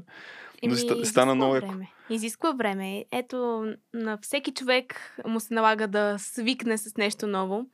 Но 0.62 0.76
Еми, 0.92 1.06
стана 1.06 1.34
много 1.34 1.54
яко. 1.54 1.74
Изисква 2.10 2.52
време. 2.52 3.04
Ето, 3.12 3.66
на 3.94 4.18
всеки 4.22 4.52
човек 4.52 5.16
му 5.26 5.40
се 5.40 5.54
налага 5.54 5.88
да 5.88 6.16
свикне 6.18 6.78
с 6.78 6.96
нещо 6.96 7.26
ново. 7.26 7.66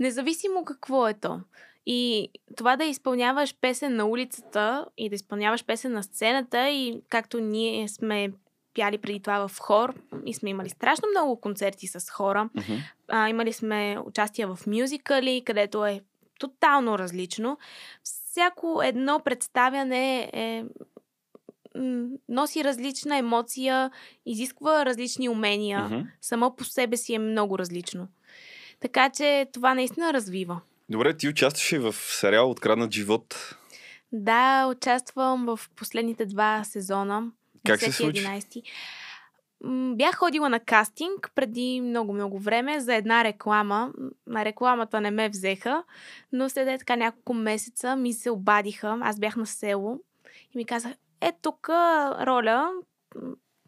Независимо 0.00 0.64
какво 0.64 1.08
е 1.08 1.14
то. 1.14 1.40
И 1.86 2.28
това 2.56 2.76
да 2.76 2.84
изпълняваш 2.84 3.54
песен 3.60 3.96
на 3.96 4.06
улицата 4.06 4.86
и 4.98 5.08
да 5.08 5.14
изпълняваш 5.14 5.64
песен 5.64 5.92
на 5.92 6.02
сцената 6.02 6.68
и 6.68 7.00
както 7.08 7.40
ние 7.40 7.88
сме 7.88 8.32
пяли 8.74 8.98
преди 8.98 9.20
това 9.20 9.48
в 9.48 9.58
хор 9.58 9.94
и 10.26 10.34
сме 10.34 10.50
имали 10.50 10.68
страшно 10.68 11.08
много 11.10 11.40
концерти 11.40 11.86
с 11.86 12.10
хора. 12.10 12.48
Uh-huh. 12.56 12.80
А, 13.08 13.28
имали 13.28 13.52
сме 13.52 13.98
участия 14.04 14.54
в 14.54 14.66
мюзикали, 14.66 15.42
където 15.44 15.86
е 15.86 16.00
тотално 16.38 16.98
различно. 16.98 17.58
Всяко 18.02 18.80
едно 18.84 19.20
представяне 19.24 20.30
е 20.32 20.64
носи 22.28 22.64
различна 22.64 23.16
емоция, 23.16 23.90
изисква 24.26 24.86
различни 24.86 25.28
умения. 25.28 25.88
Uh-huh. 25.90 26.06
Само 26.20 26.56
по 26.56 26.64
себе 26.64 26.96
си 26.96 27.14
е 27.14 27.18
много 27.18 27.58
различно. 27.58 28.08
Така 28.80 29.10
че 29.10 29.46
това 29.52 29.74
наистина 29.74 30.12
развива. 30.12 30.60
Добре, 30.88 31.16
ти 31.16 31.28
участваш 31.28 31.72
и 31.72 31.78
в 31.78 31.92
сериал 31.92 32.50
Откраднат 32.50 32.92
живот. 32.92 33.56
Да, 34.12 34.66
участвам 34.66 35.46
в 35.46 35.60
последните 35.76 36.26
два 36.26 36.64
сезона. 36.64 37.30
Как 37.66 37.80
се 37.80 37.92
случи? 37.92 38.24
11. 38.24 38.62
Бях 39.94 40.16
ходила 40.16 40.48
на 40.48 40.60
кастинг 40.60 41.30
преди 41.34 41.80
много-много 41.80 42.38
време 42.38 42.80
за 42.80 42.94
една 42.94 43.24
реклама. 43.24 43.92
На 44.26 44.44
рекламата 44.44 45.00
не 45.00 45.10
ме 45.10 45.28
взеха, 45.28 45.84
но 46.32 46.48
след 46.48 46.78
така 46.78 46.96
няколко 46.96 47.34
месеца 47.34 47.96
ми 47.96 48.12
се 48.12 48.30
обадиха. 48.30 48.98
Аз 49.02 49.18
бях 49.18 49.36
на 49.36 49.46
село 49.46 50.00
и 50.54 50.58
ми 50.58 50.64
казах, 50.64 50.92
е 51.20 51.32
тук 51.42 51.68
роля, 52.20 52.70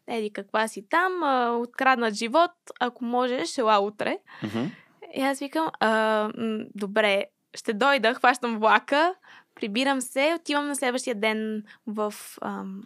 еди 0.08 0.30
каква 0.30 0.68
си 0.68 0.88
там, 0.90 1.12
откраднат 1.60 2.14
живот, 2.14 2.50
ако 2.80 3.04
можеш, 3.04 3.58
ела 3.58 3.78
утре. 3.78 4.18
Mm-hmm. 4.42 4.70
И 5.14 5.22
аз 5.22 5.38
викам, 5.38 5.68
а, 5.80 6.30
добре, 6.74 7.24
ще 7.54 7.72
дойда, 7.72 8.14
хващам 8.14 8.58
влака, 8.58 9.14
прибирам 9.54 10.00
се, 10.00 10.34
отивам 10.40 10.66
на 10.66 10.76
следващия 10.76 11.14
ден 11.14 11.62
в 11.86 12.14
ам, 12.42 12.82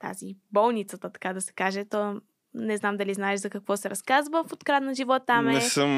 тази 0.00 0.36
болницата, 0.52 1.10
така 1.12 1.32
да 1.32 1.40
се 1.40 1.52
каже. 1.52 1.84
То 1.84 2.20
не 2.54 2.76
знам 2.76 2.96
дали 2.96 3.14
знаеш 3.14 3.40
за 3.40 3.50
какво 3.50 3.76
се 3.76 3.90
разказва 3.90 4.44
в 4.44 4.52
Открадна 4.52 4.94
живот. 4.94 5.22
Там 5.26 5.48
е 5.48 5.52
не 5.52 5.60
съм 5.60 5.90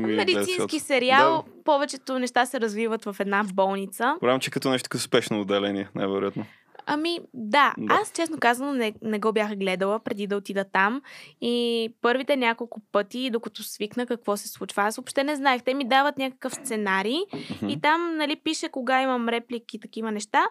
медицински 0.00 0.80
сериал. 0.80 1.44
Да. 1.46 1.62
Повечето 1.64 2.18
неща 2.18 2.46
се 2.46 2.60
развиват 2.60 3.04
в 3.04 3.16
една 3.20 3.44
болница. 3.54 4.16
Голямо, 4.20 4.40
че 4.40 4.50
като 4.50 4.70
нещо 4.70 4.88
като 4.90 5.02
спешно 5.02 5.40
отделение, 5.40 5.88
най-вероятно. 5.94 6.46
Ами, 6.86 7.20
да. 7.34 7.74
да. 7.78 7.94
Аз, 7.94 8.12
честно 8.12 8.38
казано, 8.38 8.72
не, 8.72 8.94
не 9.02 9.18
го 9.18 9.32
бях 9.32 9.56
гледала 9.56 9.98
преди 9.98 10.26
да 10.26 10.36
отида 10.36 10.64
там. 10.64 11.02
И 11.40 11.88
първите 12.02 12.36
няколко 12.36 12.80
пъти, 12.92 13.30
докато 13.30 13.62
свикна 13.62 14.06
какво 14.06 14.36
се 14.36 14.48
случва, 14.48 14.82
аз 14.82 14.96
въобще 14.96 15.24
не 15.24 15.36
знаех. 15.36 15.62
Те 15.62 15.74
ми 15.74 15.84
дават 15.84 16.18
някакъв 16.18 16.54
сценарий 16.54 17.18
uh-huh. 17.32 17.72
и 17.72 17.80
там, 17.80 18.16
нали, 18.16 18.36
пише 18.36 18.68
кога 18.68 19.02
имам 19.02 19.28
реплики 19.28 19.76
и 19.76 19.80
такива 19.80 20.12
неща. 20.12 20.44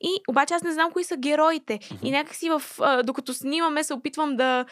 И 0.00 0.20
обаче 0.28 0.54
аз 0.54 0.62
не 0.62 0.72
знам 0.72 0.90
кои 0.92 1.04
са 1.04 1.16
героите. 1.16 1.78
И 2.02 2.10
някакси 2.10 2.50
в, 2.50 2.62
а, 2.80 3.02
докато 3.02 3.34
снимаме 3.34 3.84
се 3.84 3.94
опитвам 3.94 4.36
да 4.36 4.64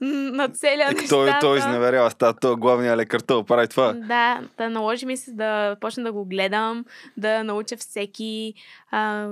нацеля 0.00 0.84
е, 0.90 0.94
нещата. 0.94 1.08
Той, 1.08 1.32
той 1.40 1.58
изневерява, 1.58 2.10
става 2.10 2.34
той 2.34 2.56
главният 2.56 2.98
лекар, 2.98 3.20
той 3.20 3.44
прави 3.44 3.68
това. 3.68 3.92
Да, 3.92 4.40
да 4.58 4.70
наложи 4.70 5.06
ми 5.06 5.16
се 5.16 5.32
да 5.32 5.76
почна 5.80 6.04
да 6.04 6.12
го 6.12 6.24
гледам, 6.24 6.84
да 7.16 7.44
науча 7.44 7.76
всеки 7.76 8.54
а, 8.90 9.28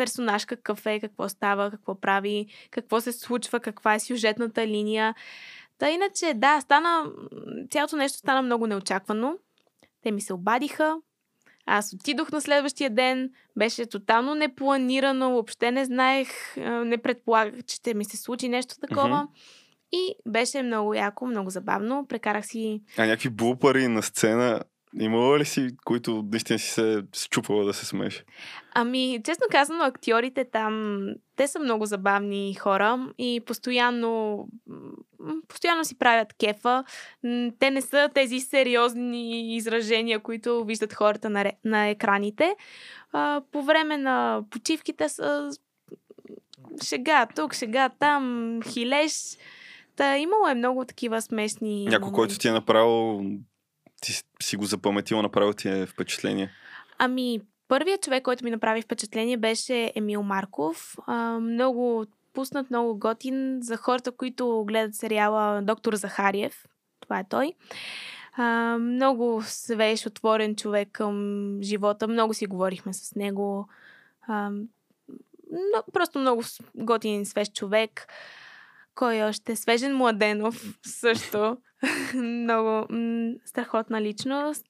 персонаж 0.00 0.44
какъв 0.44 0.86
е, 0.86 1.00
какво 1.00 1.28
става, 1.28 1.70
какво 1.70 2.00
прави, 2.00 2.46
какво 2.70 3.00
се 3.00 3.12
случва, 3.12 3.60
каква 3.60 3.94
е 3.94 4.00
сюжетната 4.00 4.66
линия. 4.66 5.14
Та 5.78 5.90
иначе, 5.90 6.34
да, 6.34 6.60
стана, 6.60 7.04
цялото 7.70 7.96
нещо 7.96 8.18
стана 8.18 8.42
много 8.42 8.66
неочаквано. 8.66 9.38
Те 10.02 10.10
ми 10.10 10.20
се 10.20 10.32
обадиха, 10.32 10.96
аз 11.66 11.92
отидох 11.92 12.32
на 12.32 12.40
следващия 12.40 12.90
ден, 12.90 13.30
беше 13.56 13.86
тотално 13.86 14.34
непланирано, 14.34 15.30
въобще 15.30 15.70
не 15.70 15.84
знаех, 15.84 16.28
не 16.84 16.98
предполагах, 16.98 17.64
че 17.64 17.76
ще 17.76 17.94
ми 17.94 18.04
се 18.04 18.16
случи 18.16 18.48
нещо 18.48 18.74
такова. 18.80 19.16
Mm-hmm. 19.16 19.92
И 19.92 20.14
беше 20.28 20.62
много 20.62 20.94
яко, 20.94 21.26
много 21.26 21.50
забавно. 21.50 22.06
Прекарах 22.08 22.46
си... 22.46 22.82
А 22.98 23.06
някакви 23.06 23.28
блупари 23.28 23.88
на 23.88 24.02
сцена 24.02 24.62
Имало 24.98 25.38
ли 25.38 25.44
си, 25.44 25.68
които 25.84 26.24
наистина 26.32 26.58
си 26.58 26.70
се 26.70 27.02
счупвала 27.12 27.64
да 27.64 27.74
се 27.74 27.86
смееш? 27.86 28.24
Ами, 28.74 29.20
честно 29.24 29.46
казано, 29.50 29.84
актьорите 29.84 30.44
там, 30.44 31.06
те 31.36 31.48
са 31.48 31.58
много 31.58 31.86
забавни 31.86 32.54
хора 32.54 33.08
и 33.18 33.40
постоянно, 33.46 34.48
постоянно 35.48 35.84
си 35.84 35.98
правят 35.98 36.32
кефа. 36.32 36.84
Те 37.58 37.70
не 37.70 37.82
са 37.82 38.10
тези 38.14 38.40
сериозни 38.40 39.56
изражения, 39.56 40.20
които 40.20 40.64
виждат 40.64 40.92
хората 40.92 41.30
на, 41.30 41.52
на 41.64 41.86
екраните. 41.86 42.56
А, 43.12 43.42
по 43.52 43.62
време 43.62 43.96
на 43.96 44.42
почивките 44.50 45.08
са 45.08 45.50
шега 46.84 47.26
тук, 47.26 47.54
шега 47.54 47.88
там, 47.88 48.58
хилеш 48.72 49.36
Та 50.00 50.18
имало 50.18 50.48
е 50.48 50.54
много 50.54 50.84
такива 50.84 51.22
смешни. 51.22 51.84
Някой, 51.84 52.12
който 52.12 52.38
ти 52.38 52.48
е 52.48 52.52
направил, 52.52 53.22
ти 54.00 54.22
си- 54.42 54.56
го 54.56 54.64
запаметил, 54.64 55.22
направил 55.22 55.52
ти 55.52 55.68
е 55.68 55.86
впечатление. 55.86 56.50
Ами, 56.98 57.40
първият 57.68 58.02
човек, 58.02 58.22
който 58.22 58.44
ми 58.44 58.50
направи 58.50 58.82
впечатление, 58.82 59.36
беше 59.36 59.92
Емил 59.94 60.22
Марков. 60.22 60.96
А, 61.06 61.38
много 61.40 62.06
пуснат, 62.32 62.70
много 62.70 62.98
готин 62.98 63.58
за 63.62 63.76
хората, 63.76 64.12
които 64.12 64.64
гледат 64.66 64.94
сериала 64.94 65.62
Доктор 65.62 65.94
Захариев. 65.94 66.66
Това 67.00 67.18
е 67.18 67.28
той. 67.28 67.52
А, 68.36 68.78
много 68.80 69.42
свеж, 69.44 70.06
отворен 70.06 70.56
човек 70.56 70.88
към 70.92 71.58
живота. 71.62 72.08
Много 72.08 72.34
си 72.34 72.46
говорихме 72.46 72.92
с 72.92 73.14
него. 73.14 73.68
А, 74.28 74.50
но, 75.50 75.82
просто 75.92 76.18
много 76.18 76.42
готин, 76.74 77.26
свеж 77.26 77.52
човек. 77.52 78.06
Кой 78.94 79.22
още? 79.22 79.56
Свежен 79.56 79.96
Младенов 79.96 80.78
също. 80.86 81.56
много 82.14 82.86
м- 82.90 83.32
страхотна 83.44 84.02
личност. 84.02 84.66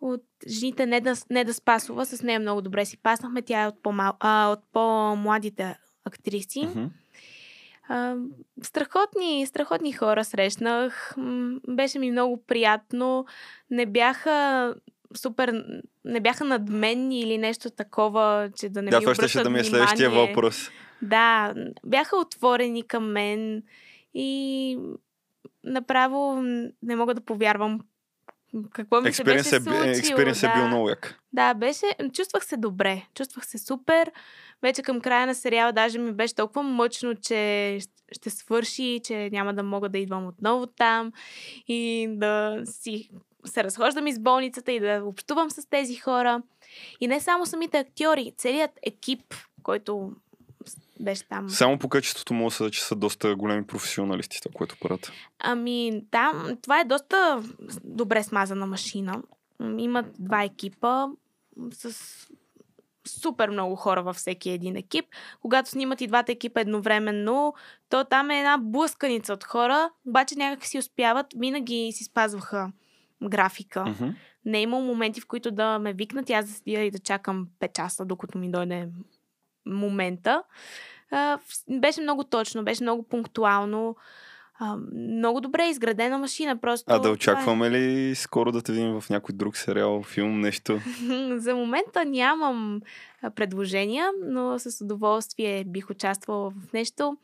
От 0.00 0.22
жените 0.48 0.86
Неда, 0.86 1.14
Неда 1.30 1.54
Спасова, 1.54 2.06
с 2.06 2.22
нея 2.22 2.40
много 2.40 2.62
добре 2.62 2.84
си 2.84 2.96
паснахме. 3.02 3.42
Тя 3.42 3.62
е 3.62 3.66
от, 3.66 3.82
по-мал, 3.82 4.12
а, 4.20 4.48
от 4.48 4.60
по-младите 4.72 5.78
актриси. 6.04 6.68
А, 7.88 8.16
страхотни, 8.62 9.46
страхотни 9.46 9.92
хора 9.92 10.24
срещнах. 10.24 11.14
Беше 11.68 11.98
ми 11.98 12.10
много 12.10 12.44
приятно. 12.46 13.26
Не 13.70 13.86
бяха 13.86 14.74
супер, 15.16 15.64
не 16.04 16.20
бяха 16.20 16.44
надменни 16.44 17.20
или 17.20 17.38
нещо 17.38 17.70
такова, 17.70 18.50
че 18.56 18.68
да 18.68 18.82
не 18.82 18.90
Да, 18.90 18.98
ми 18.98 19.04
това 19.04 19.14
ще, 19.14 19.28
ще 19.28 19.38
обръщат 19.38 19.42
да 19.42 19.50
ми 19.50 19.58
е 19.58 19.64
следващия 19.64 20.10
въпрос. 20.10 20.70
Да, 21.04 21.54
бяха 21.86 22.16
отворени 22.16 22.82
към 22.82 23.12
мен 23.12 23.62
и 24.14 24.78
направо 25.64 26.42
не 26.82 26.96
мога 26.96 27.14
да 27.14 27.20
повярвам 27.20 27.80
какво 28.70 29.00
ми 29.00 29.12
се 29.12 29.24
беше 29.24 29.56
е, 29.56 29.60
случило. 29.60 30.20
е 30.20 30.32
да. 30.32 30.54
бил 30.54 30.66
много 30.66 30.88
як. 30.88 31.18
Да, 31.32 31.54
беше, 31.54 31.86
чувствах 32.12 32.44
се 32.44 32.56
добре, 32.56 33.06
чувствах 33.14 33.46
се 33.46 33.58
супер. 33.58 34.12
Вече 34.62 34.82
към 34.82 35.00
края 35.00 35.26
на 35.26 35.34
сериала 35.34 35.72
даже 35.72 35.98
ми 35.98 36.12
беше 36.12 36.34
толкова 36.34 36.62
мъчно, 36.62 37.14
че 37.14 37.78
ще 38.12 38.30
свърши, 38.30 39.00
че 39.04 39.30
няма 39.32 39.54
да 39.54 39.62
мога 39.62 39.88
да 39.88 39.98
идвам 39.98 40.26
отново 40.26 40.66
там 40.66 41.12
и 41.68 42.08
да 42.10 42.62
си 42.64 43.10
се 43.44 43.64
разхождам 43.64 44.06
из 44.06 44.18
болницата 44.18 44.72
и 44.72 44.80
да 44.80 45.02
общувам 45.04 45.50
с 45.50 45.68
тези 45.70 45.96
хора. 45.96 46.42
И 47.00 47.08
не 47.08 47.20
само 47.20 47.46
самите 47.46 47.78
актьори, 47.78 48.32
целият 48.36 48.70
екип, 48.82 49.34
който 49.62 50.12
беше 51.00 51.28
там. 51.28 51.50
Само 51.50 51.78
по 51.78 51.88
качеството 51.88 52.34
му 52.34 52.50
са, 52.50 52.70
че 52.70 52.84
са 52.84 52.96
доста 52.96 53.36
големи 53.36 53.66
професионалисти, 53.66 54.40
това, 54.42 54.52
което 54.54 54.76
правят. 54.80 55.12
Ами, 55.38 56.02
там, 56.10 56.56
това 56.62 56.80
е 56.80 56.84
доста 56.84 57.42
добре 57.84 58.22
смазана 58.22 58.66
машина. 58.66 59.22
Имат 59.78 60.06
два 60.18 60.42
екипа 60.42 61.06
с 61.72 61.96
супер 63.08 63.48
много 63.48 63.76
хора 63.76 64.02
във 64.02 64.16
всеки 64.16 64.50
един 64.50 64.76
екип. 64.76 65.04
Когато 65.40 65.70
снимат 65.70 66.00
и 66.00 66.06
двата 66.06 66.32
екипа 66.32 66.60
едновременно, 66.60 67.54
то 67.88 68.04
там 68.04 68.30
е 68.30 68.38
една 68.38 68.58
блъсканица 68.58 69.32
от 69.32 69.44
хора, 69.44 69.90
обаче 70.06 70.34
някак 70.34 70.66
си 70.66 70.78
успяват, 70.78 71.26
винаги 71.36 71.92
си 71.92 72.04
спазваха 72.04 72.72
графика. 73.22 73.84
Мгм. 73.84 74.08
Не 74.44 74.58
е 74.58 74.62
имало 74.62 74.82
моменти, 74.82 75.20
в 75.20 75.26
които 75.26 75.50
да 75.50 75.78
ме 75.78 75.92
викнат 75.92 76.30
и 76.30 76.32
аз 76.32 76.46
да 76.46 76.52
седя 76.52 76.80
и 76.80 76.90
да 76.90 76.98
чакам 76.98 77.48
5 77.60 77.72
часа, 77.72 78.04
докато 78.04 78.38
ми 78.38 78.50
дойде 78.50 78.88
момента. 79.66 80.42
А, 81.10 81.38
беше 81.68 82.00
много 82.00 82.24
точно, 82.24 82.64
беше 82.64 82.82
много 82.82 83.02
пунктуално. 83.02 83.96
А, 84.58 84.76
много 84.94 85.40
добре 85.40 85.66
изградена 85.66 86.18
машина. 86.18 86.60
Просто 86.60 86.84
А 86.94 86.98
да 86.98 87.08
е. 87.08 87.12
очакваме 87.12 87.70
ли 87.70 88.14
скоро 88.14 88.52
да 88.52 88.62
те 88.62 88.72
видим 88.72 89.00
в 89.00 89.10
някой 89.10 89.34
друг 89.34 89.56
сериал, 89.56 90.02
филм, 90.02 90.40
нещо? 90.40 90.80
За 91.36 91.54
момента 91.54 92.04
нямам 92.04 92.80
предложения, 93.34 94.10
но 94.26 94.58
с 94.58 94.84
удоволствие 94.84 95.64
бих 95.64 95.90
участвала 95.90 96.50
в 96.50 96.72
нещо. 96.72 97.16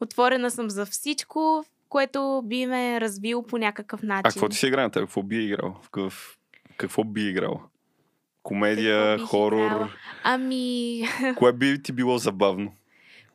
Отворена 0.00 0.50
съм 0.50 0.70
за 0.70 0.86
всичко, 0.86 1.64
което 1.88 2.42
би 2.44 2.66
ме 2.66 3.00
развило 3.00 3.42
по 3.42 3.58
някакъв 3.58 4.02
начин. 4.02 4.22
А 4.24 4.30
какво 4.32 4.48
ти 4.48 4.56
си 4.56 4.66
играл? 4.66 4.90
Какво 4.90 5.22
би 5.22 5.44
играл? 5.44 5.80
В. 5.96 6.12
Какво 6.76 7.04
би 7.04 7.28
играл? 7.28 7.60
Комедия, 8.44 9.18
хорор? 9.18 9.90
Ами, 10.22 11.02
Кое 11.36 11.52
би 11.52 11.82
ти 11.82 11.92
било 11.92 12.18
забавно? 12.18 12.72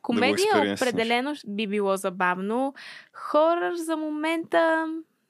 комедия 0.02 0.48
експериенснеш. 0.48 0.89
определено 0.89 1.36
би 1.48 1.67
било 1.67 1.98
забавно. 1.98 2.74
Хорър 3.13 3.76
за 3.76 3.98
момента 3.98 4.88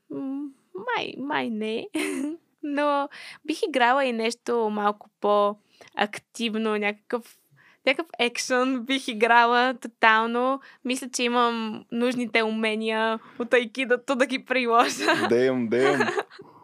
май, 0.10 1.14
май 1.18 1.50
не. 1.50 1.88
Но 2.64 3.10
бих 3.46 3.60
играла 3.68 4.06
и 4.06 4.14
нещо 4.14 4.70
малко 4.72 5.10
по-активно, 5.22 6.78
някакъв 6.78 7.38
някакъв 7.86 8.08
екшън 8.20 8.86
бих 8.86 9.08
играла 9.08 9.74
тотално. 9.82 10.62
Мисля, 10.86 11.10
че 11.10 11.24
имам 11.24 11.86
нужните 11.92 12.44
умения 12.44 13.20
от 13.40 13.54
айкидото 13.54 14.16
да 14.16 14.26
ги 14.26 14.46
приложа. 14.46 15.28
Дейм, 15.30 15.68
дейм. 15.68 16.00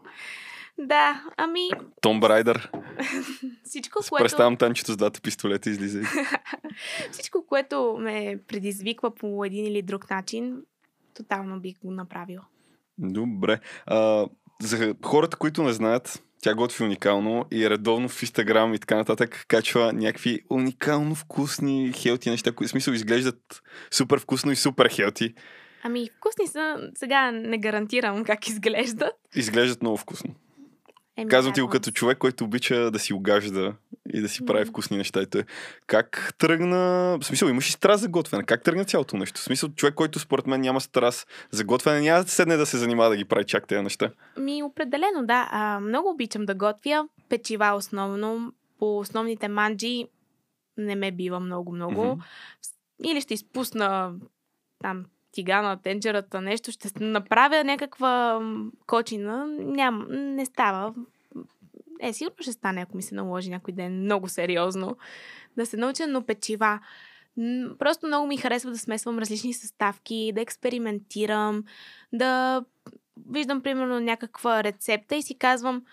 да, 0.78 1.24
ами 1.38 1.70
Том 2.02 2.20
Брайдър. 2.20 2.72
всичко, 3.64 4.00
което... 4.10 4.24
Представям 4.24 4.58
танчето 4.58 4.92
с 4.92 4.98
двата 4.98 5.22
пистолета 5.22 5.70
излиза. 5.70 6.02
Всичко, 7.12 7.46
което 7.48 7.98
ме 8.00 8.40
предизвиква 8.48 9.16
по 9.16 9.46
един 9.46 9.66
или 9.66 9.82
друг 9.82 10.10
начин, 10.10 10.58
тотално 11.14 11.60
бих 11.60 11.80
го 11.80 11.92
направила. 11.92 12.46
Добре. 12.98 13.60
А, 13.86 14.28
за 14.62 14.96
хората, 15.06 15.38
които 15.38 15.64
не 15.64 15.74
знаят, 15.74 16.24
тя 16.42 16.56
готви 16.56 16.84
уникално 16.84 17.46
и 17.52 17.70
редовно 17.70 18.10
в 18.10 18.22
Инстаграм 18.22 18.74
и 18.74 18.80
така 18.80 18.96
нататък 18.96 19.46
качва 19.48 19.94
някакви 19.94 20.42
уникално 20.50 21.16
вкусни 21.16 21.94
хелти 21.94 22.30
неща, 22.30 22.52
които 22.52 22.68
в 22.68 22.72
смисъл 22.72 22.92
изглеждат 22.94 23.62
супер 23.92 24.20
вкусно 24.20 24.52
и 24.52 24.56
супер 24.56 24.90
хелти. 24.90 25.34
Ами, 25.84 26.10
вкусни 26.18 26.48
са. 26.48 26.92
Сега 26.96 27.32
не 27.32 27.58
гарантирам 27.58 28.24
как 28.24 28.48
изглеждат. 28.48 29.14
Изглеждат 29.36 29.82
много 29.82 29.98
вкусно. 29.98 30.36
Еми, 31.18 31.30
Казвам 31.30 31.54
ти 31.54 31.62
го 31.62 31.68
като 31.68 31.92
човек, 31.92 32.18
който 32.18 32.44
обича 32.44 32.92
да 32.92 33.00
си 33.00 33.14
огажда 33.14 33.74
и 34.14 34.22
да 34.22 34.30
си 34.30 34.46
прави 34.46 34.62
Мгм. 34.62 34.70
вкусни 34.70 34.98
неща. 34.98 35.22
И 35.22 35.26
той, 35.26 35.44
как 35.88 36.34
тръгна... 36.38 36.78
В 37.22 37.26
смисъл, 37.26 37.48
имаш 37.48 37.70
и 37.70 37.72
страст 37.72 38.02
за 38.02 38.08
готвене. 38.08 38.44
Как 38.44 38.64
тръгна 38.64 38.86
цялото 38.86 39.18
нещо? 39.18 39.42
В 39.42 39.44
смисъл, 39.44 39.70
човек, 39.70 39.94
който 39.96 40.20
според 40.20 40.48
мен 40.48 40.62
няма 40.62 40.82
страст 40.82 41.28
за 41.52 41.64
готвене, 41.64 42.02
няма 42.02 42.24
да 42.24 42.30
седне 42.30 42.58
да 42.58 42.66
се 42.66 42.78
занимава 42.78 43.10
да 43.10 43.18
ги 43.18 43.26
прави 43.26 43.46
чак 43.46 43.68
тези 43.68 43.82
неща. 43.82 44.12
Ми, 44.38 44.64
определено, 44.64 45.26
да. 45.26 45.48
А, 45.52 45.80
много 45.80 46.10
обичам 46.10 46.46
да 46.46 46.56
готвя. 46.56 47.08
Печива 47.30 47.74
основно. 47.76 48.54
По 48.80 49.00
основните 49.00 49.48
манджи 49.48 50.08
не 50.78 50.96
ме 50.96 51.12
бива 51.12 51.40
много-много. 51.40 52.20
Или 53.06 53.22
ще 53.22 53.34
изпусна 53.34 54.14
там 54.84 55.06
тигана, 55.36 55.78
тенджерата, 55.78 56.42
нещо, 56.42 56.72
ще 56.72 56.90
направя 57.00 57.64
някаква 57.64 58.42
кочина. 58.88 59.46
Ням, 59.60 60.08
не 60.10 60.46
става. 60.46 60.94
Е, 62.02 62.14
сигурно 62.14 62.36
ще 62.42 62.52
стане, 62.52 62.82
ако 62.82 62.98
ми 62.98 63.04
се 63.04 63.16
наложи 63.16 63.50
някой 63.50 63.74
ден 63.74 64.02
много 64.02 64.30
сериозно 64.30 64.98
да 65.58 65.66
се 65.66 65.78
науча, 65.78 66.08
но 66.08 66.22
печива. 66.22 66.80
Просто 67.80 68.08
много 68.08 68.28
ми 68.28 68.38
харесва 68.38 68.72
да 68.72 68.78
смесвам 68.78 69.20
различни 69.20 69.54
съставки, 69.54 70.32
да 70.36 70.42
експериментирам, 70.42 71.64
да 72.14 72.64
виждам 73.32 73.62
примерно 73.62 74.00
някаква 74.00 74.64
рецепта 74.64 75.16
и 75.16 75.22
си 75.22 75.38
казвам, 75.38 75.84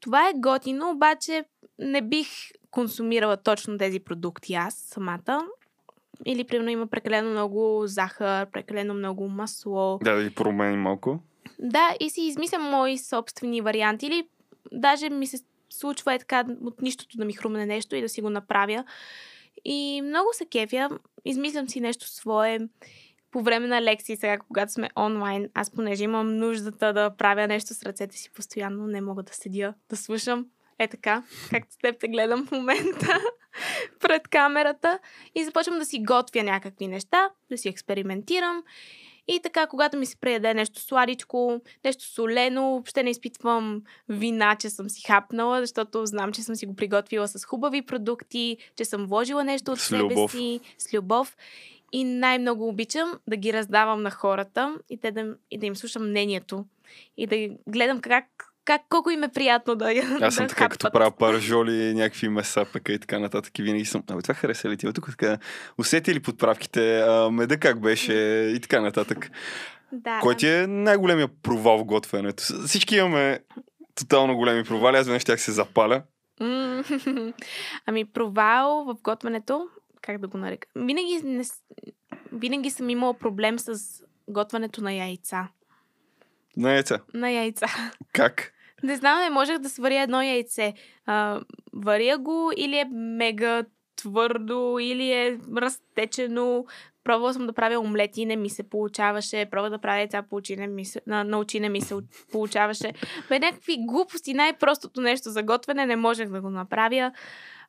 това 0.00 0.28
е 0.28 0.32
готино, 0.36 0.90
обаче 0.90 1.44
не 1.78 2.02
бих 2.02 2.28
консумирала 2.70 3.36
точно 3.36 3.78
тези 3.78 4.00
продукти 4.00 4.54
аз 4.54 4.74
самата. 4.74 5.46
Или 6.24 6.44
примерно 6.44 6.70
има 6.70 6.86
прекалено 6.86 7.30
много 7.30 7.82
захар, 7.86 8.50
прекалено 8.50 8.94
много 8.94 9.28
масло. 9.28 9.98
Да, 10.02 10.14
да 10.14 10.22
ги 10.22 10.34
променим 10.34 10.80
малко. 10.80 11.20
Да, 11.58 11.96
и 12.00 12.10
си 12.10 12.22
измислям 12.22 12.62
мои 12.62 12.98
собствени 12.98 13.60
варианти. 13.60 14.06
Или 14.06 14.28
даже 14.72 15.10
ми 15.10 15.26
се 15.26 15.38
случва 15.70 16.14
е 16.14 16.18
така 16.18 16.44
от 16.64 16.82
нищото 16.82 17.16
да 17.16 17.24
ми 17.24 17.32
хрумне 17.32 17.66
нещо 17.66 17.96
и 17.96 18.00
да 18.00 18.08
си 18.08 18.22
го 18.22 18.30
направя. 18.30 18.84
И 19.64 20.02
много 20.04 20.28
се 20.32 20.46
кефя. 20.46 20.90
Измислям 21.24 21.68
си 21.68 21.80
нещо 21.80 22.08
свое. 22.08 22.58
По 23.30 23.42
време 23.42 23.66
на 23.66 23.82
лекции, 23.82 24.16
сега 24.16 24.38
когато 24.38 24.72
сме 24.72 24.90
онлайн, 24.96 25.48
аз 25.54 25.70
понеже 25.70 26.04
имам 26.04 26.36
нуждата 26.36 26.92
да 26.92 27.16
правя 27.16 27.46
нещо 27.46 27.74
с 27.74 27.82
ръцете 27.82 28.16
си 28.16 28.30
постоянно, 28.30 28.86
не 28.86 29.00
мога 29.00 29.22
да 29.22 29.32
седя, 29.34 29.74
да 29.88 29.96
слушам. 29.96 30.46
Е 30.78 30.88
така, 30.88 31.22
както 31.50 31.72
с 31.72 31.76
теб 31.76 32.00
те 32.00 32.08
гледам 32.08 32.46
в 32.46 32.50
момента 32.50 33.20
пред 34.00 34.28
камерата 34.28 34.98
и 35.34 35.44
започвам 35.44 35.78
да 35.78 35.84
си 35.84 36.02
готвя 36.02 36.42
някакви 36.42 36.88
неща, 36.88 37.30
да 37.50 37.58
си 37.58 37.68
експериментирам. 37.68 38.62
И 39.28 39.40
така, 39.42 39.66
когато 39.66 39.96
ми 39.96 40.06
се 40.06 40.16
преяде 40.16 40.54
нещо 40.54 40.80
сладичко, 40.80 41.60
нещо 41.84 42.04
солено, 42.04 42.62
въобще 42.62 43.02
не 43.02 43.10
изпитвам 43.10 43.82
вина, 44.08 44.56
че 44.56 44.70
съм 44.70 44.88
си 44.88 45.02
хапнала, 45.06 45.60
защото 45.60 46.06
знам, 46.06 46.32
че 46.32 46.42
съм 46.42 46.54
си 46.54 46.66
го 46.66 46.76
приготвила 46.76 47.28
с 47.28 47.44
хубави 47.44 47.82
продукти, 47.82 48.56
че 48.76 48.84
съм 48.84 49.06
вложила 49.06 49.44
нещо 49.44 49.72
от 49.72 49.78
С 49.78 49.86
себе 49.86 50.02
любов. 50.02 50.30
си, 50.30 50.60
с 50.78 50.94
любов. 50.94 51.36
И 51.92 52.04
най-много 52.04 52.68
обичам 52.68 53.18
да 53.28 53.36
ги 53.36 53.52
раздавам 53.52 54.02
на 54.02 54.10
хората 54.10 54.78
и, 54.90 55.00
те 55.00 55.10
да, 55.10 55.34
и 55.50 55.58
да 55.58 55.66
им 55.66 55.76
слушам 55.76 56.08
мнението. 56.08 56.64
И 57.16 57.26
да 57.26 57.48
гледам 57.68 58.00
как, 58.00 58.51
как 58.64 58.82
колко 58.88 59.10
им 59.10 59.22
е 59.22 59.28
приятно 59.28 59.74
да 59.74 59.92
я 59.92 60.18
Аз 60.20 60.34
съм 60.34 60.44
да 60.44 60.48
така, 60.48 60.68
като 60.68 60.86
хапват. 60.86 60.92
правя 60.92 61.16
паражоли, 61.16 61.94
някакви 61.94 62.28
меса, 62.28 62.66
пъка 62.72 62.92
и 62.92 62.98
така 62.98 63.18
нататък. 63.18 63.58
И 63.58 63.62
винаги 63.62 63.84
съм. 63.84 64.02
Абе, 64.10 64.22
това 64.22 64.34
хареса 64.34 64.68
ли 64.68 64.76
ти? 64.76 64.92
Тук 64.92 65.10
така. 65.10 65.38
Усети 65.78 66.14
ли 66.14 66.20
подправките? 66.20 67.00
А, 67.00 67.30
меда 67.30 67.56
как 67.56 67.80
беше? 67.80 68.12
И 68.56 68.60
така 68.60 68.80
нататък. 68.80 69.30
Да, 69.92 70.18
Кой 70.22 70.36
ти 70.36 70.48
е 70.48 70.66
най-големия 70.66 71.28
провал 71.42 71.78
в 71.78 71.84
готвенето? 71.84 72.42
Всички 72.66 72.96
имаме 72.96 73.40
тотално 73.94 74.36
големи 74.36 74.64
провали. 74.64 74.96
Аз 74.96 75.06
веднъж 75.06 75.24
тях 75.24 75.40
се 75.40 75.52
запаля. 75.52 76.02
Ами 77.86 78.04
провал 78.04 78.84
в 78.84 78.94
готвенето, 79.02 79.68
как 80.02 80.18
да 80.18 80.28
го 80.28 80.38
нарека? 80.38 80.68
Винаги, 80.76 81.20
не, 81.24 81.44
винаги 82.32 82.70
съм 82.70 82.90
имала 82.90 83.14
проблем 83.14 83.58
с 83.58 84.02
готвенето 84.28 84.82
на 84.82 84.92
яйца. 84.92 85.48
На 86.56 86.72
яйца. 86.72 87.00
На 87.14 87.30
яйца. 87.30 87.66
Как? 88.12 88.51
Не 88.82 88.96
знам, 88.96 89.20
не 89.20 89.30
можех 89.30 89.58
да 89.58 89.68
сваря 89.68 90.02
едно 90.02 90.22
яйце. 90.22 90.74
А, 91.06 91.40
варя 91.72 92.18
го 92.18 92.50
или 92.56 92.76
е 92.76 92.84
мега 92.92 93.64
твърдо, 93.96 94.78
или 94.80 95.12
е 95.12 95.38
разтечено. 95.56 96.64
Пробвала 97.04 97.34
съм 97.34 97.46
да 97.46 97.52
правя 97.52 97.78
омлети, 97.78 98.26
не 98.26 98.36
ми 98.36 98.50
се 98.50 98.62
получаваше. 98.62 99.46
Пробвах 99.50 99.70
да 99.70 99.78
правя 99.78 99.98
яйца, 99.98 100.22
получи, 100.22 100.56
не 100.56 100.66
ми 100.66 100.84
се, 100.84 101.00
на, 101.06 101.24
на 101.24 101.38
очи 101.38 101.60
не 101.60 101.68
ми 101.68 101.80
се 101.80 101.94
получаваше. 102.32 102.92
Бе, 103.28 103.38
някакви 103.38 103.76
глупости, 103.80 104.34
най-простото 104.34 105.00
нещо 105.00 105.30
за 105.30 105.42
готвене 105.42 105.86
не 105.86 105.96
можех 105.96 106.28
да 106.28 106.40
го 106.40 106.50
направя. 106.50 107.12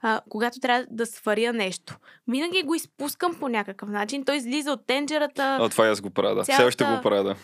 А, 0.02 0.22
когато 0.30 0.60
трябва 0.60 0.86
да 0.92 1.06
сваря 1.06 1.54
нещо. 1.54 1.98
Винаги 2.28 2.64
го 2.64 2.76
изпускам 2.76 3.36
по 3.40 3.50
някакъв 3.50 3.90
начин. 3.90 4.26
Той 4.26 4.36
излиза 4.36 4.72
от 4.72 4.88
тенджерата. 4.88 5.58
А, 5.62 5.70
това 5.70 5.88
аз 5.88 6.02
го 6.02 6.10
правя, 6.10 6.36
да. 6.36 6.44
Все 6.44 6.52
Цялата- 6.52 6.68
още 6.68 6.84
го 6.84 7.02
правя, 7.04 7.24
да. 7.24 7.36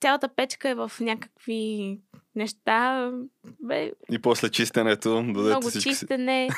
Цялата 0.00 0.28
печка 0.28 0.68
е 0.68 0.74
в 0.74 0.92
някакви 1.00 1.98
неща. 2.34 3.10
Бе, 3.60 3.92
И 4.10 4.18
после 4.18 4.48
чистенето, 4.48 5.22
много 5.22 5.60
всички 5.62 5.80
си. 5.80 5.88
чистене. 5.88 6.48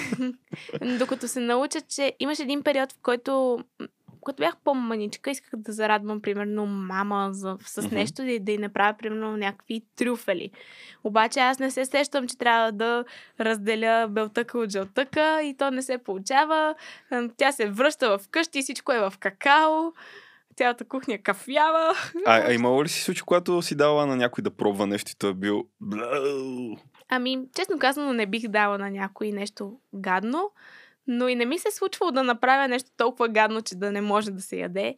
Докато 0.98 1.28
се 1.28 1.40
науча, 1.40 1.80
че 1.80 2.12
имаше 2.20 2.42
един 2.42 2.62
период, 2.62 2.92
в 2.92 2.96
който 3.02 3.58
когато 4.20 4.36
бях 4.36 4.56
по-маничка, 4.64 5.30
исках 5.30 5.50
да 5.56 5.72
зарадвам, 5.72 6.20
примерно, 6.20 6.66
мама 6.66 7.28
за, 7.32 7.56
с 7.60 7.82
Мгм. 7.82 7.94
нещо 7.94 8.22
и 8.22 8.38
да 8.38 8.52
й 8.52 8.58
направя, 8.58 8.94
примерно, 8.98 9.36
някакви 9.36 9.82
трюфели. 9.96 10.50
Обаче 11.04 11.40
аз 11.40 11.58
не 11.58 11.70
се 11.70 11.84
сещам, 11.84 12.28
че 12.28 12.38
трябва 12.38 12.72
да 12.72 13.04
разделя 13.40 14.06
белтъка 14.10 14.58
от 14.58 14.70
жълтъка 14.70 15.42
и 15.42 15.56
то 15.56 15.70
не 15.70 15.82
се 15.82 15.98
получава. 15.98 16.74
Тя 17.36 17.52
се 17.52 17.70
връща 17.70 18.18
в 18.18 18.28
къщи, 18.28 18.62
всичко 18.62 18.92
е 18.92 19.00
в 19.00 19.12
какао. 19.20 19.92
Цялата 20.56 20.84
кухня 20.84 21.18
кафява. 21.18 21.94
А, 22.26 22.48
а 22.48 22.52
имало 22.52 22.84
ли 22.84 22.88
си 22.88 23.02
случай, 23.02 23.22
когато 23.26 23.62
си 23.62 23.74
дала 23.74 24.06
на 24.06 24.16
някой 24.16 24.42
да 24.42 24.50
пробва 24.50 24.86
нещо 24.86 25.10
и 25.12 25.16
той 25.18 25.30
е 25.30 25.34
бил... 25.34 25.64
Ами, 27.08 27.38
честно 27.56 27.78
казано, 27.78 28.12
не 28.12 28.26
бих 28.26 28.48
дала 28.48 28.78
на 28.78 28.90
някой 28.90 29.32
нещо 29.32 29.72
гадно, 29.94 30.50
но 31.06 31.28
и 31.28 31.34
не 31.34 31.44
ми 31.44 31.58
се 31.58 31.68
е 31.68 31.72
случвало 31.72 32.10
да 32.12 32.22
направя 32.22 32.68
нещо 32.68 32.90
толкова 32.96 33.28
гадно, 33.28 33.62
че 33.62 33.74
да 33.74 33.92
не 33.92 34.00
може 34.00 34.30
да 34.30 34.42
се 34.42 34.56
яде. 34.56 34.96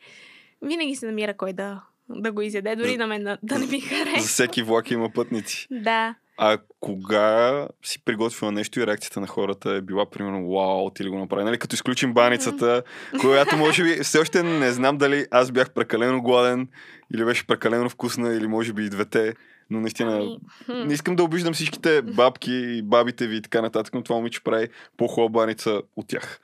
Винаги 0.62 0.96
се 0.96 1.06
намира 1.06 1.36
кой 1.36 1.52
да, 1.52 1.82
да 2.08 2.32
го 2.32 2.42
изяде, 2.42 2.76
дори 2.76 2.96
на 2.96 3.06
мен 3.06 3.24
да, 3.24 3.38
да 3.42 3.58
не 3.58 3.66
ми 3.66 3.80
За 3.80 3.86
хареса. 3.88 4.28
всеки 4.28 4.62
влак 4.62 4.90
има 4.90 5.10
пътници. 5.10 5.66
Да. 5.70 6.14
А 6.40 6.58
кога 6.80 7.68
си 7.82 8.04
приготвила 8.04 8.52
нещо 8.52 8.80
и 8.80 8.86
реакцията 8.86 9.20
на 9.20 9.26
хората 9.26 9.70
е 9.70 9.80
била 9.80 10.10
примерно 10.10 10.50
вау, 10.50 10.90
ти 10.90 11.04
ли 11.04 11.08
го 11.08 11.18
направи? 11.18 11.44
Нали, 11.44 11.58
като 11.58 11.74
изключим 11.74 12.14
баницата, 12.14 12.82
която 13.20 13.56
може 13.56 13.84
би 13.84 14.02
все 14.02 14.18
още 14.18 14.42
не 14.42 14.72
знам 14.72 14.98
дали 14.98 15.26
аз 15.30 15.50
бях 15.50 15.70
прекалено 15.70 16.22
гладен 16.22 16.68
или 17.14 17.24
беше 17.24 17.46
прекалено 17.46 17.88
вкусна 17.88 18.34
или 18.34 18.46
може 18.46 18.72
би 18.72 18.84
и 18.84 18.90
двете. 18.90 19.34
Но 19.70 19.80
наистина 19.80 20.38
Ами, 20.68 20.84
не 20.84 20.94
искам 20.94 21.16
да 21.16 21.24
обиждам 21.24 21.54
всичките 21.54 22.02
бабки 22.02 22.52
и 22.52 22.82
бабите 22.82 23.26
ви 23.26 23.36
и 23.36 23.42
така 23.42 23.62
нататък, 23.62 23.94
но 23.94 24.02
това 24.02 24.16
момиче 24.16 24.44
прави 24.44 24.68
по-хубава 24.96 25.28
баница 25.28 25.82
от 25.96 26.08
тях. 26.08 26.40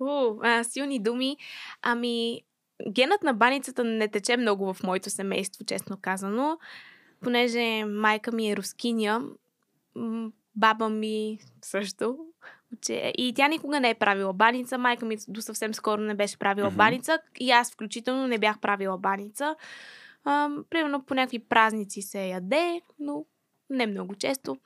У, 0.00 0.38
а, 0.42 0.64
силни 0.64 1.02
думи. 1.02 1.36
Ами, 1.82 2.40
генът 2.90 3.22
на 3.22 3.34
баницата 3.34 3.84
не 3.84 4.08
тече 4.08 4.36
много 4.36 4.74
в 4.74 4.82
моето 4.82 5.10
семейство, 5.10 5.64
честно 5.64 5.98
казано, 6.02 6.58
понеже 7.20 7.84
майка 7.84 8.32
ми 8.32 8.50
е 8.50 8.56
рускиня, 8.56 9.22
баба 10.56 10.88
ми 10.88 11.38
също. 11.62 12.18
Че, 12.80 13.12
и 13.18 13.32
тя 13.36 13.48
никога 13.48 13.80
не 13.80 13.90
е 13.90 13.94
правила 13.94 14.32
баница. 14.32 14.78
Майка 14.78 15.06
ми 15.06 15.16
до 15.28 15.42
съвсем 15.42 15.74
скоро 15.74 16.02
не 16.02 16.14
беше 16.14 16.38
правила 16.38 16.68
Мгм. 16.68 16.76
баница. 16.76 17.18
И 17.40 17.50
аз 17.50 17.72
включително 17.72 18.26
не 18.28 18.38
бях 18.38 18.58
правила 18.58 18.98
баница. 18.98 19.56
А, 20.24 20.50
примерно 20.70 21.02
по 21.02 21.14
някакви 21.14 21.38
празници 21.38 22.02
се 22.02 22.26
яде, 22.26 22.80
но 22.98 23.24
не 23.70 23.86
много 23.86 24.14
често. 24.14 24.56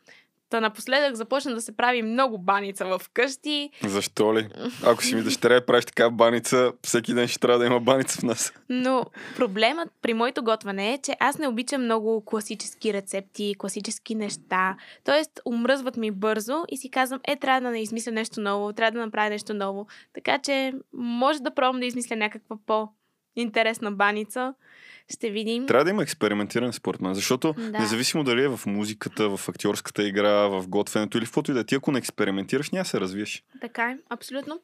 Та 0.51 0.61
напоследък 0.61 1.15
започна 1.15 1.55
да 1.55 1.61
се 1.61 1.77
прави 1.77 2.03
много 2.03 2.39
баница 2.39 2.85
в 2.85 3.01
къщи. 3.15 3.71
Защо 3.85 4.35
ли? 4.35 4.49
Ако 4.85 5.05
си 5.05 5.15
ми 5.15 5.23
дъщеря 5.23 5.57
и 5.57 5.67
правиш 5.67 5.85
така 5.85 6.11
баница, 6.11 6.73
всеки 6.85 7.15
ден 7.15 7.29
ще 7.29 7.39
трябва 7.39 7.59
да 7.59 7.67
има 7.67 7.81
баница 7.81 8.19
в 8.19 8.23
нас. 8.23 8.53
Но 8.69 9.05
проблемът 9.37 9.89
при 10.03 10.15
моето 10.15 10.45
готвене 10.45 10.93
е, 10.93 10.99
че 10.99 11.17
аз 11.21 11.39
не 11.39 11.49
обичам 11.49 11.85
много 11.85 12.25
класически 12.25 12.93
рецепти, 12.93 13.55
класически 13.59 14.15
неща. 14.15 14.77
Тоест, 15.05 15.41
умръзват 15.45 15.97
ми 15.97 16.11
бързо 16.11 16.65
и 16.69 16.77
си 16.77 16.91
казвам, 16.91 17.21
е, 17.25 17.37
трябва 17.37 17.71
да 17.71 17.79
измисля 17.79 18.13
нещо 18.13 18.41
ново, 18.41 18.73
трябва 18.73 18.91
да 18.91 19.05
направя 19.05 19.31
нещо 19.31 19.55
ново. 19.55 19.87
Така 20.15 20.39
че, 20.39 20.73
може 20.93 21.43
да 21.43 21.55
пробвам 21.55 21.81
да 21.81 21.87
измисля 21.87 22.17
някаква 22.17 22.57
по-интересна 23.35 23.93
баница. 23.93 24.55
Ще 25.11 25.31
видим. 25.31 25.67
Трябва 25.67 25.85
да 25.85 25.91
има 25.91 26.03
експериментиране 26.03 26.73
според 26.73 27.01
мен, 27.01 27.15
защото 27.15 27.53
Да. 27.53 27.79
независимо 27.79 28.25
дали 28.25 28.43
е 28.43 28.49
в 28.49 28.61
музиката, 28.67 29.37
в 29.37 29.49
актьорската 29.49 30.03
игра, 30.03 30.33
в 30.33 30.69
готвенето 30.69 31.19
или 31.19 31.25
в 31.25 31.29
каквото 31.29 31.51
и 31.51 31.55
да 31.55 31.61
е, 31.61 31.65
ти 31.65 31.75
ако 31.75 31.93
не 31.93 31.99
експериментираш, 31.99 32.71
няма 32.71 32.85
се 32.85 33.01
развиеш. 33.01 33.45
Така 33.61 33.91
е, 33.91 33.99
абсолютно. 34.11 34.61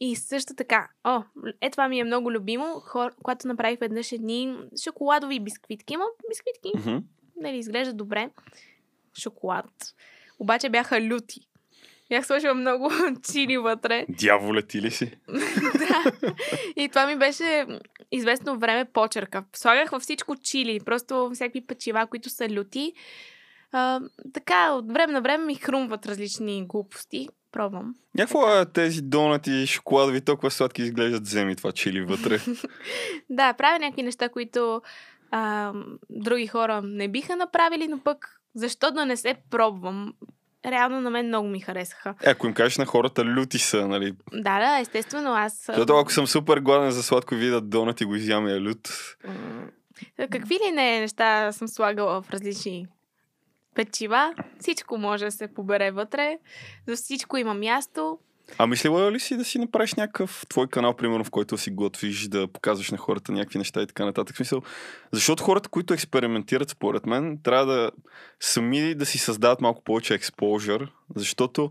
И 0.00 0.16
също 0.16 0.54
така, 0.54 0.88
о, 1.04 1.22
е 1.60 1.70
това 1.70 1.88
ми 1.88 2.00
е 2.00 2.04
много 2.04 2.32
любимо, 2.32 2.64
хор, 2.80 3.12
когато 3.22 3.48
направих 3.48 3.78
веднъж 3.78 4.12
едни 4.12 4.56
шоколадови 4.84 5.40
бисквитки. 5.40 5.94
Има 5.94 6.04
бисквитки, 6.30 6.88
Мгм. 6.88 6.98
нали, 7.36 7.56
изглежда 7.56 7.92
добре. 7.94 8.30
Шоколад. 9.18 9.66
Обаче 10.38 10.68
бяха 10.68 11.00
люти. 11.00 11.40
Бях 12.08 12.26
сложила 12.26 12.54
много 12.54 12.90
чили 13.32 13.58
вътре. 13.58 14.06
Дяволе 14.08 14.62
ти 14.62 14.82
ли 14.82 14.90
си? 14.90 15.12
да. 15.78 16.12
И 16.76 16.88
това 16.88 17.06
ми 17.06 17.16
беше 17.16 17.66
известно 18.12 18.58
време 18.58 18.84
почерка. 18.84 19.44
Слагах 19.52 19.90
във 19.90 20.02
всичко 20.02 20.36
чили, 20.36 20.80
просто 20.80 21.30
всякакви 21.34 21.66
печива, 21.66 22.06
които 22.06 22.30
са 22.30 22.48
люти. 22.48 22.92
А, 23.72 24.00
така, 24.32 24.72
от 24.72 24.92
време 24.92 25.12
на 25.12 25.20
време 25.20 25.44
ми 25.44 25.54
хрумват 25.54 26.06
различни 26.06 26.66
глупости. 26.66 27.28
Пробвам. 27.52 27.94
Някакво 28.14 28.48
е 28.48 28.66
тези 28.66 29.02
донати, 29.02 29.66
шоколадови, 29.66 30.20
толкова 30.20 30.50
сладки 30.50 30.82
изглеждат, 30.82 31.22
вземи 31.22 31.56
това 31.56 31.72
чили 31.72 32.04
вътре. 32.04 32.38
Да, 33.30 33.52
правя 33.52 33.78
някакви 33.78 34.02
неща, 34.02 34.28
които 34.28 34.82
а, 35.30 35.72
други 36.10 36.46
хора 36.46 36.82
не 36.82 37.08
биха 37.08 37.36
направили, 37.36 37.88
но 37.88 37.98
пък 37.98 38.40
защо 38.54 38.90
да 38.90 39.06
не 39.06 39.16
се 39.16 39.34
пробвам? 39.50 40.14
Реално 40.66 41.00
на 41.00 41.10
мен 41.10 41.26
много 41.26 41.48
ми 41.48 41.60
харесаха. 41.60 42.14
Е, 42.22 42.30
ако 42.30 42.46
им 42.46 42.54
кажеш 42.54 42.78
на 42.78 42.86
хората, 42.86 43.24
люти 43.24 43.58
са, 43.58 43.88
нали? 43.88 44.12
Да, 44.32 44.58
да, 44.58 44.78
естествено, 44.80 45.34
аз... 45.34 45.64
Защото 45.66 45.96
ако 45.96 46.12
съм 46.12 46.26
супер 46.26 46.58
гладен 46.58 46.90
за 46.90 47.02
сладко 47.02 47.34
и 47.34 47.38
видят 47.38 47.70
донат 47.70 48.00
и 48.00 48.04
го 48.04 48.14
изям 48.14 48.46
е 48.46 48.60
лют. 48.60 48.88
Какви 50.30 50.54
ли 50.54 50.72
не 50.72 51.00
неща 51.00 51.52
съм 51.52 51.68
слагала 51.68 52.22
в 52.22 52.30
различни 52.30 52.86
печива. 53.74 54.34
Всичко 54.60 54.98
може 54.98 55.24
да 55.24 55.30
се 55.30 55.54
побере 55.54 55.90
вътре. 55.90 56.38
За 56.86 56.96
всичко 56.96 57.36
има 57.36 57.54
място. 57.54 58.18
А 58.58 58.66
мислила 58.66 59.12
ли 59.12 59.20
си 59.20 59.36
да 59.36 59.44
си 59.44 59.58
направиш 59.58 59.94
някакъв 59.94 60.46
твой 60.48 60.66
канал, 60.66 60.94
примерно, 60.94 61.24
в 61.24 61.30
който 61.30 61.58
си 61.58 61.70
готвиш, 61.70 62.28
да 62.28 62.48
показваш 62.48 62.90
на 62.90 62.98
хората 62.98 63.32
някакви 63.32 63.58
неща 63.58 63.82
и 63.82 63.86
така 63.86 64.04
нататък? 64.04 64.36
Смисъл, 64.36 64.62
защото 65.12 65.42
хората, 65.42 65.68
които 65.68 65.94
експериментират, 65.94 66.70
според 66.70 67.06
мен, 67.06 67.38
трябва 67.42 67.66
да 67.66 67.90
сами 68.40 68.94
да 68.94 69.06
си 69.06 69.18
създават 69.18 69.60
малко 69.60 69.84
повече 69.84 70.14
експожър, 70.14 70.92
защото 71.16 71.70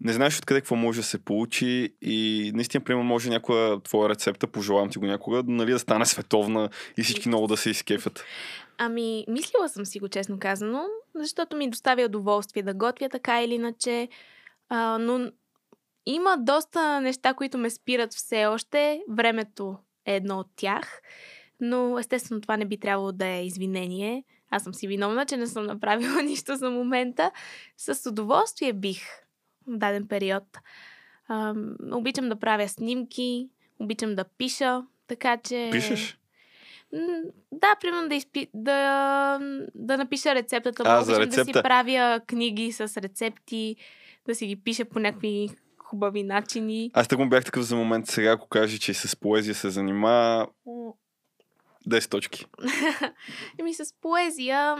не 0.00 0.12
знаеш 0.12 0.38
откъде 0.38 0.60
какво 0.60 0.76
може 0.76 1.00
да 1.00 1.06
се 1.06 1.24
получи 1.24 1.94
и 2.02 2.50
наистина, 2.54 2.84
примерно, 2.84 3.04
може 3.04 3.30
някоя 3.30 3.80
твоя 3.80 4.08
рецепта, 4.08 4.46
пожелавам 4.46 4.90
ти 4.90 4.98
го 4.98 5.06
някога, 5.06 5.42
нали, 5.46 5.72
да 5.72 5.78
стане 5.78 6.06
световна 6.06 6.68
и 6.96 7.02
всички 7.02 7.28
много 7.28 7.46
да 7.46 7.56
се 7.56 7.70
изкефят. 7.70 8.24
Ами, 8.78 9.24
мислила 9.28 9.68
съм 9.68 9.86
си 9.86 9.98
го, 9.98 10.08
честно 10.08 10.38
казано, 10.38 10.84
защото 11.14 11.56
ми 11.56 11.70
доставя 11.70 12.04
удоволствие 12.04 12.62
да 12.62 12.74
готвя 12.74 13.08
така 13.08 13.42
или 13.42 13.54
иначе. 13.54 14.08
А, 14.68 14.98
но 14.98 15.30
има 16.06 16.36
доста 16.38 17.00
неща, 17.00 17.34
които 17.34 17.58
ме 17.58 17.70
спират 17.70 18.14
все 18.14 18.46
още. 18.46 19.02
Времето 19.08 19.76
е 20.06 20.16
едно 20.16 20.38
от 20.38 20.46
тях. 20.56 21.02
Но 21.60 21.98
естествено 21.98 22.40
това 22.40 22.56
не 22.56 22.64
би 22.64 22.80
трябвало 22.80 23.12
да 23.12 23.26
е 23.26 23.46
извинение. 23.46 24.24
Аз 24.50 24.62
съм 24.62 24.74
си 24.74 24.88
виновна, 24.88 25.26
че 25.26 25.36
не 25.36 25.46
съм 25.46 25.66
направила 25.66 26.22
нищо 26.24 26.56
за 26.56 26.70
момента. 26.70 27.30
С 27.76 28.08
удоволствие 28.10 28.72
бих 28.72 29.02
в 29.66 29.76
даден 29.76 30.08
период. 30.08 30.44
А, 31.28 31.54
обичам 31.92 32.28
да 32.28 32.36
правя 32.36 32.68
снимки, 32.68 33.48
обичам 33.78 34.14
да 34.14 34.24
пиша, 34.24 34.82
така 35.06 35.36
че... 35.36 35.68
Пишеш? 35.72 36.18
Да, 37.52 37.76
примерно 37.80 38.08
да, 38.08 38.14
изпи... 38.14 38.48
да, 38.54 39.38
да 39.74 39.96
напиша 39.96 40.34
рецептата. 40.34 40.82
А, 40.86 41.02
Обичам 41.02 41.22
рецепта. 41.22 41.52
да 41.52 41.58
си 41.58 41.62
правя 41.62 42.20
книги 42.26 42.72
с 42.72 43.00
рецепти, 43.02 43.76
да 44.26 44.34
си 44.34 44.46
ги 44.46 44.56
пиша 44.56 44.84
по 44.84 44.98
някакви 44.98 45.48
хубави 45.92 46.22
начини. 46.22 46.90
Аз 46.94 47.08
така 47.08 47.22
му 47.22 47.28
бях 47.28 47.44
такъв 47.44 47.62
за 47.62 47.76
момент 47.76 48.06
сега, 48.06 48.30
ако 48.30 48.48
каже, 48.48 48.78
че 48.78 48.94
с 48.94 49.16
поезия 49.16 49.54
се 49.54 49.70
занимава 49.70 50.46
10 51.88 52.10
точки. 52.10 52.46
Еми 53.58 53.74
с 53.74 53.94
поезия... 54.00 54.76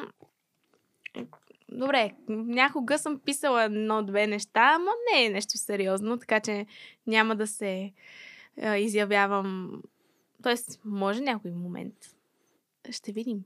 Добре, 1.68 2.12
някога 2.28 2.98
съм 2.98 3.20
писала 3.24 3.64
едно-две 3.64 4.26
неща, 4.26 4.78
но 4.78 4.90
не 5.12 5.24
е 5.24 5.30
нещо 5.30 5.58
сериозно, 5.58 6.18
така 6.18 6.40
че 6.40 6.66
няма 7.06 7.36
да 7.36 7.46
се 7.46 7.92
а, 8.62 8.76
изявявам. 8.76 9.72
Тоест, 10.42 10.80
може 10.84 11.20
някой 11.20 11.50
момент. 11.50 11.94
Ще 12.90 13.12
видим. 13.12 13.38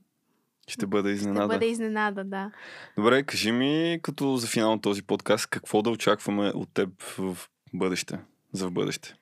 Ще 0.67 0.87
бъде 0.87 1.11
изненада. 1.11 1.53
Ще 1.53 1.59
бъде 1.59 1.71
изненада, 1.71 2.23
да. 2.23 2.51
Добре, 2.97 3.23
кажи 3.23 3.51
ми, 3.51 3.99
като 4.01 4.37
за 4.37 4.47
финал 4.47 4.71
на 4.71 4.81
този 4.81 5.03
подкаст, 5.03 5.47
какво 5.47 5.81
да 5.81 5.89
очакваме 5.89 6.51
от 6.55 6.73
теб 6.73 7.01
в 7.01 7.37
бъдеще? 7.73 8.19
За 8.53 8.67
в 8.67 8.71
бъдеще. 8.71 9.15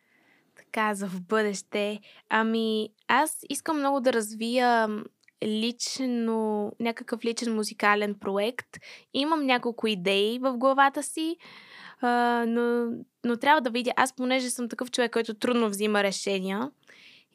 Така, 0.56 0.94
за 0.94 1.08
в 1.08 1.22
бъдеще. 1.22 2.00
Ами, 2.30 2.90
аз 3.08 3.38
искам 3.50 3.80
много 3.80 4.00
да 4.00 4.14
развия 4.14 4.90
лично, 5.44 6.72
някакъв 6.80 7.26
личен 7.26 7.56
музикален 7.56 8.16
проект. 8.16 8.78
Имам 9.14 9.46
няколко 9.46 9.88
идеи 9.88 10.40
в 10.40 10.58
главата 10.58 11.04
си, 11.04 11.38
но, 12.48 12.86
но 13.26 13.38
трябва 13.38 13.62
да 13.62 13.70
видя. 13.70 13.92
Аз, 13.96 14.16
понеже 14.16 14.50
съм 14.50 14.70
такъв 14.70 14.92
човек, 14.92 15.14
който 15.14 15.34
трудно 15.34 15.70
взима 15.70 16.04
решения 16.04 16.72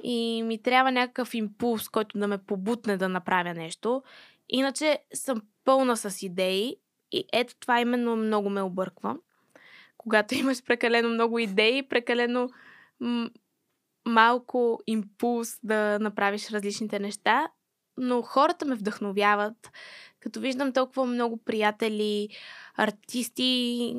и 0.02 0.42
ми 0.42 0.62
трябва 0.62 0.92
някакъв 0.92 1.34
импулс, 1.34 1.88
който 1.88 2.18
да 2.18 2.28
ме 2.28 2.38
побутне 2.38 2.96
да 2.96 3.08
направя 3.08 3.54
нещо. 3.54 4.02
Иначе 4.48 4.98
съм 5.14 5.42
пълна 5.64 5.96
с 5.96 6.22
идеи 6.22 6.76
и 7.12 7.24
ето 7.32 7.54
това 7.60 7.80
именно 7.80 8.16
много 8.16 8.50
ме 8.50 8.62
обърква. 8.62 9.16
Когато 10.00 10.34
имаш 10.38 10.64
прекалено 10.64 11.08
много 11.08 11.38
идеи, 11.38 11.88
прекалено 11.88 12.48
м- 13.00 13.30
малко 14.08 14.80
импулс 14.86 15.58
да 15.62 15.98
направиш 15.98 16.50
различните 16.50 16.98
неща, 16.98 17.48
но 17.96 18.22
хората 18.22 18.64
ме 18.64 18.74
вдъхновяват. 18.74 19.70
Като 20.20 20.40
виждам 20.40 20.72
толкова 20.72 21.06
много 21.06 21.36
приятели, 21.36 22.28
артисти, 22.76 23.94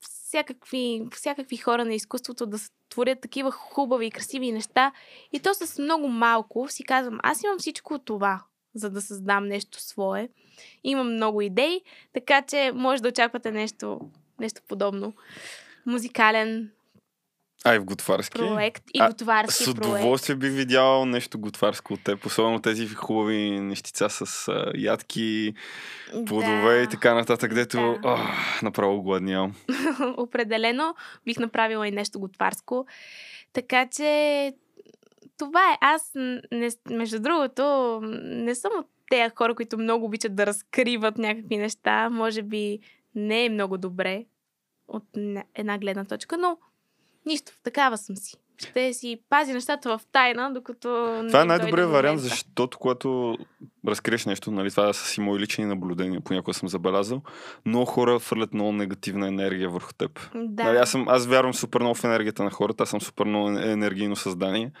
всякакви, 0.00 1.02
всякакви 1.12 1.56
хора 1.56 1.84
на 1.84 1.94
изкуството 1.94 2.46
да 2.46 2.58
творят 2.88 3.20
такива 3.20 3.50
хубави 3.50 4.06
и 4.06 4.10
красиви 4.10 4.52
неща. 4.52 4.92
И 5.32 5.40
то 5.40 5.54
с 5.54 5.82
много 5.82 6.08
малко 6.08 6.68
си 6.68 6.84
казвам, 6.84 7.18
аз 7.22 7.42
имам 7.42 7.58
всичко 7.58 7.98
това, 7.98 8.44
за 8.74 8.90
да 8.90 9.00
създам 9.00 9.48
нещо 9.48 9.80
свое. 9.80 10.28
Имам 10.84 11.14
много 11.14 11.40
идеи, 11.40 11.80
така 12.12 12.42
че 12.42 12.72
може 12.74 13.02
да 13.02 13.08
очаквате 13.08 13.50
нещо, 13.50 14.00
нещо 14.42 14.60
подобно. 14.68 15.12
Музикален 15.86 16.70
Ай, 17.64 17.78
в 17.78 17.84
готварски. 17.84 18.38
проект 18.38 18.82
и 18.94 19.00
А, 19.00 19.08
готварски 19.08 19.64
С 19.64 19.68
удоволствие 19.68 20.36
бих 20.36 20.52
видял 20.52 21.04
нещо 21.04 21.38
готварско 21.38 21.94
от 21.94 22.04
теб, 22.04 22.26
особено 22.26 22.60
тези 22.62 22.88
хубави 22.88 23.50
нещица 23.50 24.10
с 24.10 24.48
а, 24.48 24.72
ядки, 24.74 25.54
проект. 26.12 26.28
плодове 26.28 26.82
и 26.82 26.88
така 26.88 27.14
нататък, 27.14 27.50
където 27.50 27.76
Да. 27.78 27.98
а, 28.04 28.18
направо 28.62 29.02
гладнявам. 29.02 29.54
Определено 30.16 30.94
бих 31.24 31.38
направила 31.38 31.88
и 31.88 31.90
нещо 31.90 32.20
готварско. 32.20 32.86
Така 33.52 33.86
че 33.86 34.52
това 35.38 35.72
е. 35.72 35.78
Аз, 35.80 36.10
не, 36.52 36.68
между 36.90 37.20
другото, 37.20 38.00
не 38.22 38.54
съм 38.54 38.72
от 38.78 38.86
тези 39.10 39.32
хора, 39.36 39.54
които 39.54 39.78
много 39.78 40.04
обичат 40.04 40.36
да 40.36 40.46
разкриват 40.46 41.18
някакви 41.18 41.56
неща. 41.56 42.10
Може 42.10 42.42
би 42.42 42.78
не 43.14 43.44
е 43.44 43.50
много 43.50 43.78
добре 43.78 44.24
от 44.92 45.04
една 45.54 45.78
гледна 45.78 46.04
точка, 46.04 46.38
но 46.38 46.56
нищо, 47.26 47.52
такава 47.62 47.98
съм 47.98 48.16
си. 48.16 48.36
Ще 48.56 48.92
си 48.92 49.20
пази 49.28 49.52
нещата 49.52 49.98
в 49.98 50.00
тайна, 50.12 50.52
докато. 50.52 50.88
Това 51.28 51.42
е 51.42 51.44
най-добрият 51.44 51.90
вариант, 51.90 52.20
защото 52.20 52.78
когато 52.78 53.38
разкриеш 53.86 54.26
нещо, 54.26 54.50
нали, 54.50 54.70
това 54.70 54.92
са 54.92 55.06
си 55.06 55.20
мои 55.20 55.40
лични 55.40 55.64
наблюдения, 55.64 56.20
понякога 56.20 56.54
съм 56.54 56.68
забелязал, 56.68 57.22
много 57.66 57.86
хора 57.86 58.18
фърлят 58.18 58.54
много 58.54 58.72
негативна 58.72 59.28
енергия 59.28 59.70
върху 59.70 59.92
теб. 59.92 60.20
Да. 60.34 60.64
Нали, 60.64 60.76
аз, 60.76 60.90
съм, 60.90 61.08
аз 61.08 61.26
вярвам 61.26 61.54
супер 61.54 61.80
много 61.80 61.94
в 61.94 62.04
енергията 62.04 62.44
на 62.44 62.50
хората, 62.50 62.82
аз 62.82 62.90
съм 62.90 63.00
супер 63.00 63.24
много 63.24 63.48
енергийно 63.48 64.16
създание. 64.16 64.72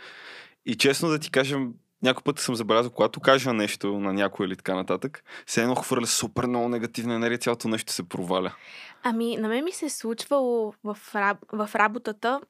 И 0.66 0.74
честно 0.74 1.08
да 1.08 1.18
ти 1.18 1.30
кажа, 1.30 1.58
някой 2.02 2.22
път 2.22 2.38
съм 2.38 2.54
забелязал, 2.54 2.90
когато 2.90 3.20
кажа 3.20 3.52
нещо 3.52 4.00
на 4.00 4.12
някой 4.12 4.46
или 4.46 4.56
така 4.56 4.74
нататък, 4.74 5.24
се 5.46 5.62
едно 5.62 5.74
хвърля 5.74 6.06
супер 6.06 6.46
много 6.46 6.68
негативна 6.68 7.14
енергия, 7.14 7.38
цялото 7.38 7.68
нещо 7.68 7.92
се 7.92 8.08
проваля. 8.08 8.54
Ами, 9.02 9.36
на 9.36 9.48
мен 9.48 9.64
ми 9.64 9.72
се 9.72 9.86
е 9.86 9.90
случвало 9.90 10.74
в, 10.84 10.98
раб... 11.14 11.38
в 11.52 11.70
работата. 11.74 12.40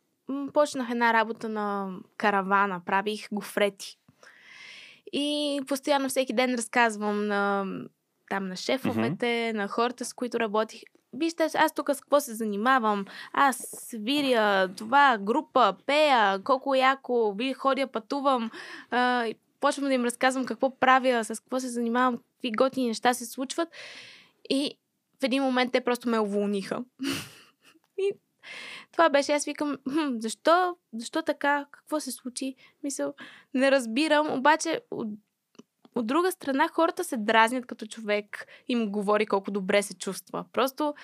Почнах 0.52 0.90
една 0.90 1.12
работа 1.12 1.48
на 1.48 1.96
каравана, 2.16 2.80
правих 2.86 3.28
гофрети. 3.32 3.98
И 5.12 5.60
постоянно 5.66 6.08
всеки 6.08 6.32
ден 6.32 6.54
разказвам 6.54 7.26
на, 7.26 7.66
там 8.32 8.48
на 8.48 8.56
шефовете, 8.56 9.26
mm-hmm. 9.26 9.56
на 9.56 9.68
хората, 9.68 10.04
с 10.04 10.12
които 10.12 10.40
работих. 10.40 10.82
Вижте, 11.12 11.48
аз 11.54 11.74
тук 11.74 11.90
с 11.90 12.00
какво 12.00 12.20
се 12.20 12.34
занимавам. 12.34 13.06
Аз 13.32 13.56
свиря, 13.72 14.68
това, 14.68 15.18
група, 15.20 15.76
пея, 15.86 16.38
колко 16.44 16.74
яко, 16.74 17.32
ви 17.32 17.52
ходя, 17.52 17.86
пътувам. 17.86 18.50
А, 18.90 19.26
и 19.26 19.34
почвам 19.60 19.88
да 19.88 19.94
им 19.94 20.04
разказвам 20.04 20.46
какво 20.46 20.78
правя, 20.78 21.24
с 21.24 21.40
какво 21.40 21.60
се 21.60 21.68
занимавам, 21.68 22.16
какви 22.16 22.52
готини 22.52 22.86
неща 22.86 23.14
се 23.14 23.26
случват. 23.26 23.68
И 24.50 24.78
в 25.20 25.24
един 25.24 25.42
момент 25.42 25.72
те 25.72 25.80
просто 25.80 26.08
ме 26.08 26.20
уволниха. 26.20 26.84
и 27.98 28.12
това 28.92 29.08
беше, 29.08 29.32
аз 29.32 29.44
викам, 29.44 29.78
защо, 30.18 30.76
защо 30.92 31.22
така, 31.22 31.66
какво 31.70 32.00
се 32.00 32.12
случи? 32.12 32.54
Мисъл, 32.82 33.14
не 33.54 33.70
разбирам, 33.70 34.38
обаче 34.38 34.80
от, 35.94 36.06
друга 36.06 36.32
страна 36.32 36.68
хората 36.68 37.04
се 37.04 37.16
дразнят 37.16 37.66
като 37.66 37.86
човек 37.86 38.46
им 38.68 38.90
говори 38.90 39.26
колко 39.26 39.50
добре 39.50 39.82
се 39.82 39.94
чувства. 39.94 40.44
Просто 40.52 40.94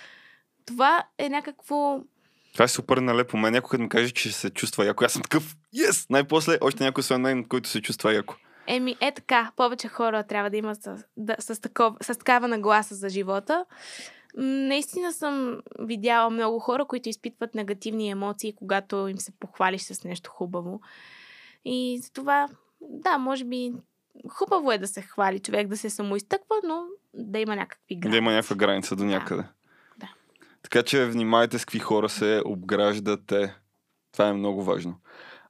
това 0.66 1.04
е 1.18 1.28
някакво... 1.28 2.00
Това 2.52 2.64
е 2.64 2.68
супер 2.68 2.96
налепо. 2.96 3.36
Мен 3.36 3.52
някой 3.52 3.70
като 3.70 3.82
ми 3.82 3.88
каже, 3.88 4.10
че 4.10 4.32
се 4.32 4.50
чувства 4.50 4.84
яко. 4.84 5.04
Аз 5.04 5.12
съм 5.12 5.22
такъв, 5.22 5.56
yes! 5.76 6.06
Най-после 6.10 6.58
още 6.60 6.84
някой 6.84 7.00
освен 7.00 7.20
мен, 7.20 7.44
който 7.44 7.68
се 7.68 7.82
чувства 7.82 8.14
яко. 8.14 8.34
Еми, 8.66 8.96
е 9.00 9.12
така, 9.12 9.52
повече 9.56 9.88
хора 9.88 10.22
трябва 10.22 10.50
да 10.50 10.56
имат 10.56 10.82
с, 10.82 11.04
да, 11.16 11.36
с, 11.38 11.60
такова, 11.60 11.96
с 12.02 12.18
такава 12.18 12.48
нагласа 12.48 12.94
за 12.94 13.08
живота. 13.08 13.64
Наистина 14.36 15.12
съм 15.12 15.60
видяла 15.78 16.30
много 16.30 16.58
хора, 16.58 16.84
които 16.84 17.08
изпитват 17.08 17.54
негативни 17.54 18.10
емоции, 18.10 18.54
когато 18.56 19.08
им 19.08 19.18
се 19.18 19.32
похвалиш 19.40 19.82
с 19.82 20.04
нещо 20.04 20.30
хубаво. 20.30 20.80
И 21.64 22.00
за 22.02 22.12
това, 22.12 22.48
да, 22.80 23.18
може 23.18 23.44
би 23.44 23.72
хубаво 24.28 24.72
е 24.72 24.78
да 24.78 24.86
се 24.86 25.02
хвали 25.02 25.38
човек, 25.38 25.68
да 25.68 25.76
се 25.76 25.90
самоизтъква, 25.90 26.56
но 26.64 26.82
да 27.14 27.38
има 27.38 27.56
някакви 27.56 27.96
граници. 27.96 28.10
Да 28.10 28.16
има 28.16 28.32
някаква 28.32 28.56
граница 28.56 28.96
до 28.96 29.02
Да. 29.02 29.08
някъде. 29.10 29.42
Да. 29.98 30.08
Така 30.62 30.82
че 30.82 31.06
внимайте 31.06 31.58
с 31.58 31.64
какви 31.64 31.78
хора 31.78 32.08
се 32.08 32.42
обграждате. 32.44 33.54
Това 34.12 34.28
е 34.28 34.32
много 34.32 34.64
важно. 34.64 34.94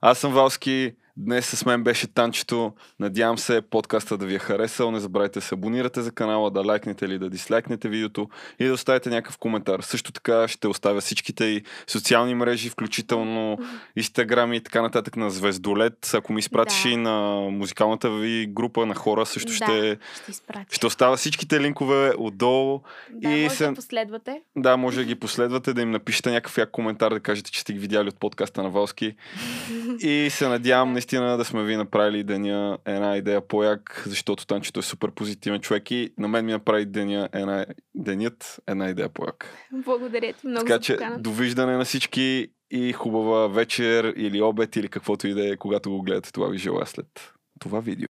Аз 0.01 0.19
съм 0.19 0.33
Валски. 0.33 0.95
Днес 1.19 1.45
с 1.47 1.65
мен 1.65 1.83
беше 1.83 2.07
Танчето. 2.07 2.73
Надявам 2.99 3.37
се 3.37 3.61
подкаста 3.61 4.17
да 4.17 4.25
ви 4.25 4.35
е 4.35 4.39
харесал. 4.39 4.91
Не 4.91 4.99
забравяйте 4.99 5.39
да 5.39 5.45
се 5.45 5.55
абонирате 5.55 6.01
за 6.01 6.11
канала, 6.11 6.51
да 6.51 6.61
лайкнете 6.61 7.05
или 7.05 7.19
да 7.19 7.29
дислайкнете 7.29 7.89
видеото 7.89 8.29
и 8.59 8.65
да 8.65 8.73
оставите 8.73 9.09
някакъв 9.09 9.37
коментар. 9.37 9.79
Също 9.79 10.11
така 10.11 10.47
ще 10.47 10.67
оставя 10.67 11.01
всичките 11.01 11.45
и 11.45 11.63
социални 11.87 12.35
мрежи, 12.35 12.69
включително 12.69 13.57
Инстаграм 13.95 14.53
и 14.53 14.63
така 14.63 14.81
нататък 14.81 15.15
на 15.15 15.29
Звездолет. 15.29 16.11
Ако 16.13 16.33
ми 16.33 16.39
изпратиш 16.39 16.83
Да. 16.83 16.89
и 16.89 16.97
на 16.97 17.21
музикалната 17.51 18.11
ви 18.11 18.47
група 18.47 18.85
на 18.85 18.95
хора, 18.95 19.25
също 19.25 19.51
ще, 19.53 19.65
Да, 19.65 19.97
ще 20.15 20.31
изпратя. 20.31 20.75
ще 20.75 20.87
оставя 20.87 21.17
всичките 21.17 21.59
линкове 21.61 22.13
отдолу. 22.17 22.81
Да, 23.11 23.29
и 23.29 23.43
може 23.43 23.55
се- 23.55 23.67
да 23.67 23.73
последвате. 23.73 24.41
Да, 24.55 24.77
може 24.77 24.97
да 24.97 25.03
ги 25.03 25.15
последвате, 25.15 25.73
да 25.73 25.81
им 25.81 25.91
напишете 25.91 26.29
някакъв 26.29 26.57
як 26.57 26.71
коментар, 26.71 27.11
да 27.11 27.19
кажете, 27.19 27.51
че 27.51 27.61
сте 27.61 27.73
ги 27.73 27.79
видяли 27.79 28.07
от 28.07 28.19
подкаста 28.19 28.63
на 28.63 28.69
Валски. 28.69 29.15
И 29.99 30.29
се 30.29 30.47
надявам 30.47 30.91
наистина 30.91 31.08
да 31.17 31.45
сме 31.45 31.63
ви 31.63 31.75
направили 31.75 32.23
деня 32.23 32.77
една 32.85 33.17
идея 33.17 33.47
по-як, 33.47 34.03
защото 34.07 34.47
Танчето 34.47 34.79
е 34.79 34.83
супер 34.83 35.11
позитивен 35.11 35.59
човек 35.59 35.91
и 35.91 36.13
на 36.17 36.27
мен 36.27 36.45
ми 36.45 36.51
направи 36.51 36.85
деня 36.85 37.29
една, 37.33 37.65
денят 37.95 38.59
една 38.67 38.89
идея 38.89 39.09
по-як. 39.09 39.53
Благодаря 39.71 40.33
ти 40.33 40.47
много 40.47 40.65
Така 40.65 40.79
че 40.79 40.97
довиждане 41.19 41.77
на 41.77 41.85
всички 41.85 42.47
и 42.71 42.93
хубава 42.93 43.47
вечер 43.47 44.13
или 44.17 44.41
обед 44.41 44.75
или 44.75 44.87
каквото 44.87 45.27
и 45.27 45.33
да 45.33 45.49
е, 45.49 45.57
когато 45.57 45.89
го 45.89 46.01
гледате. 46.01 46.31
Това 46.31 46.47
ви 46.47 46.57
желая 46.57 46.85
след 46.85 47.33
това 47.59 47.79
видео. 47.79 48.07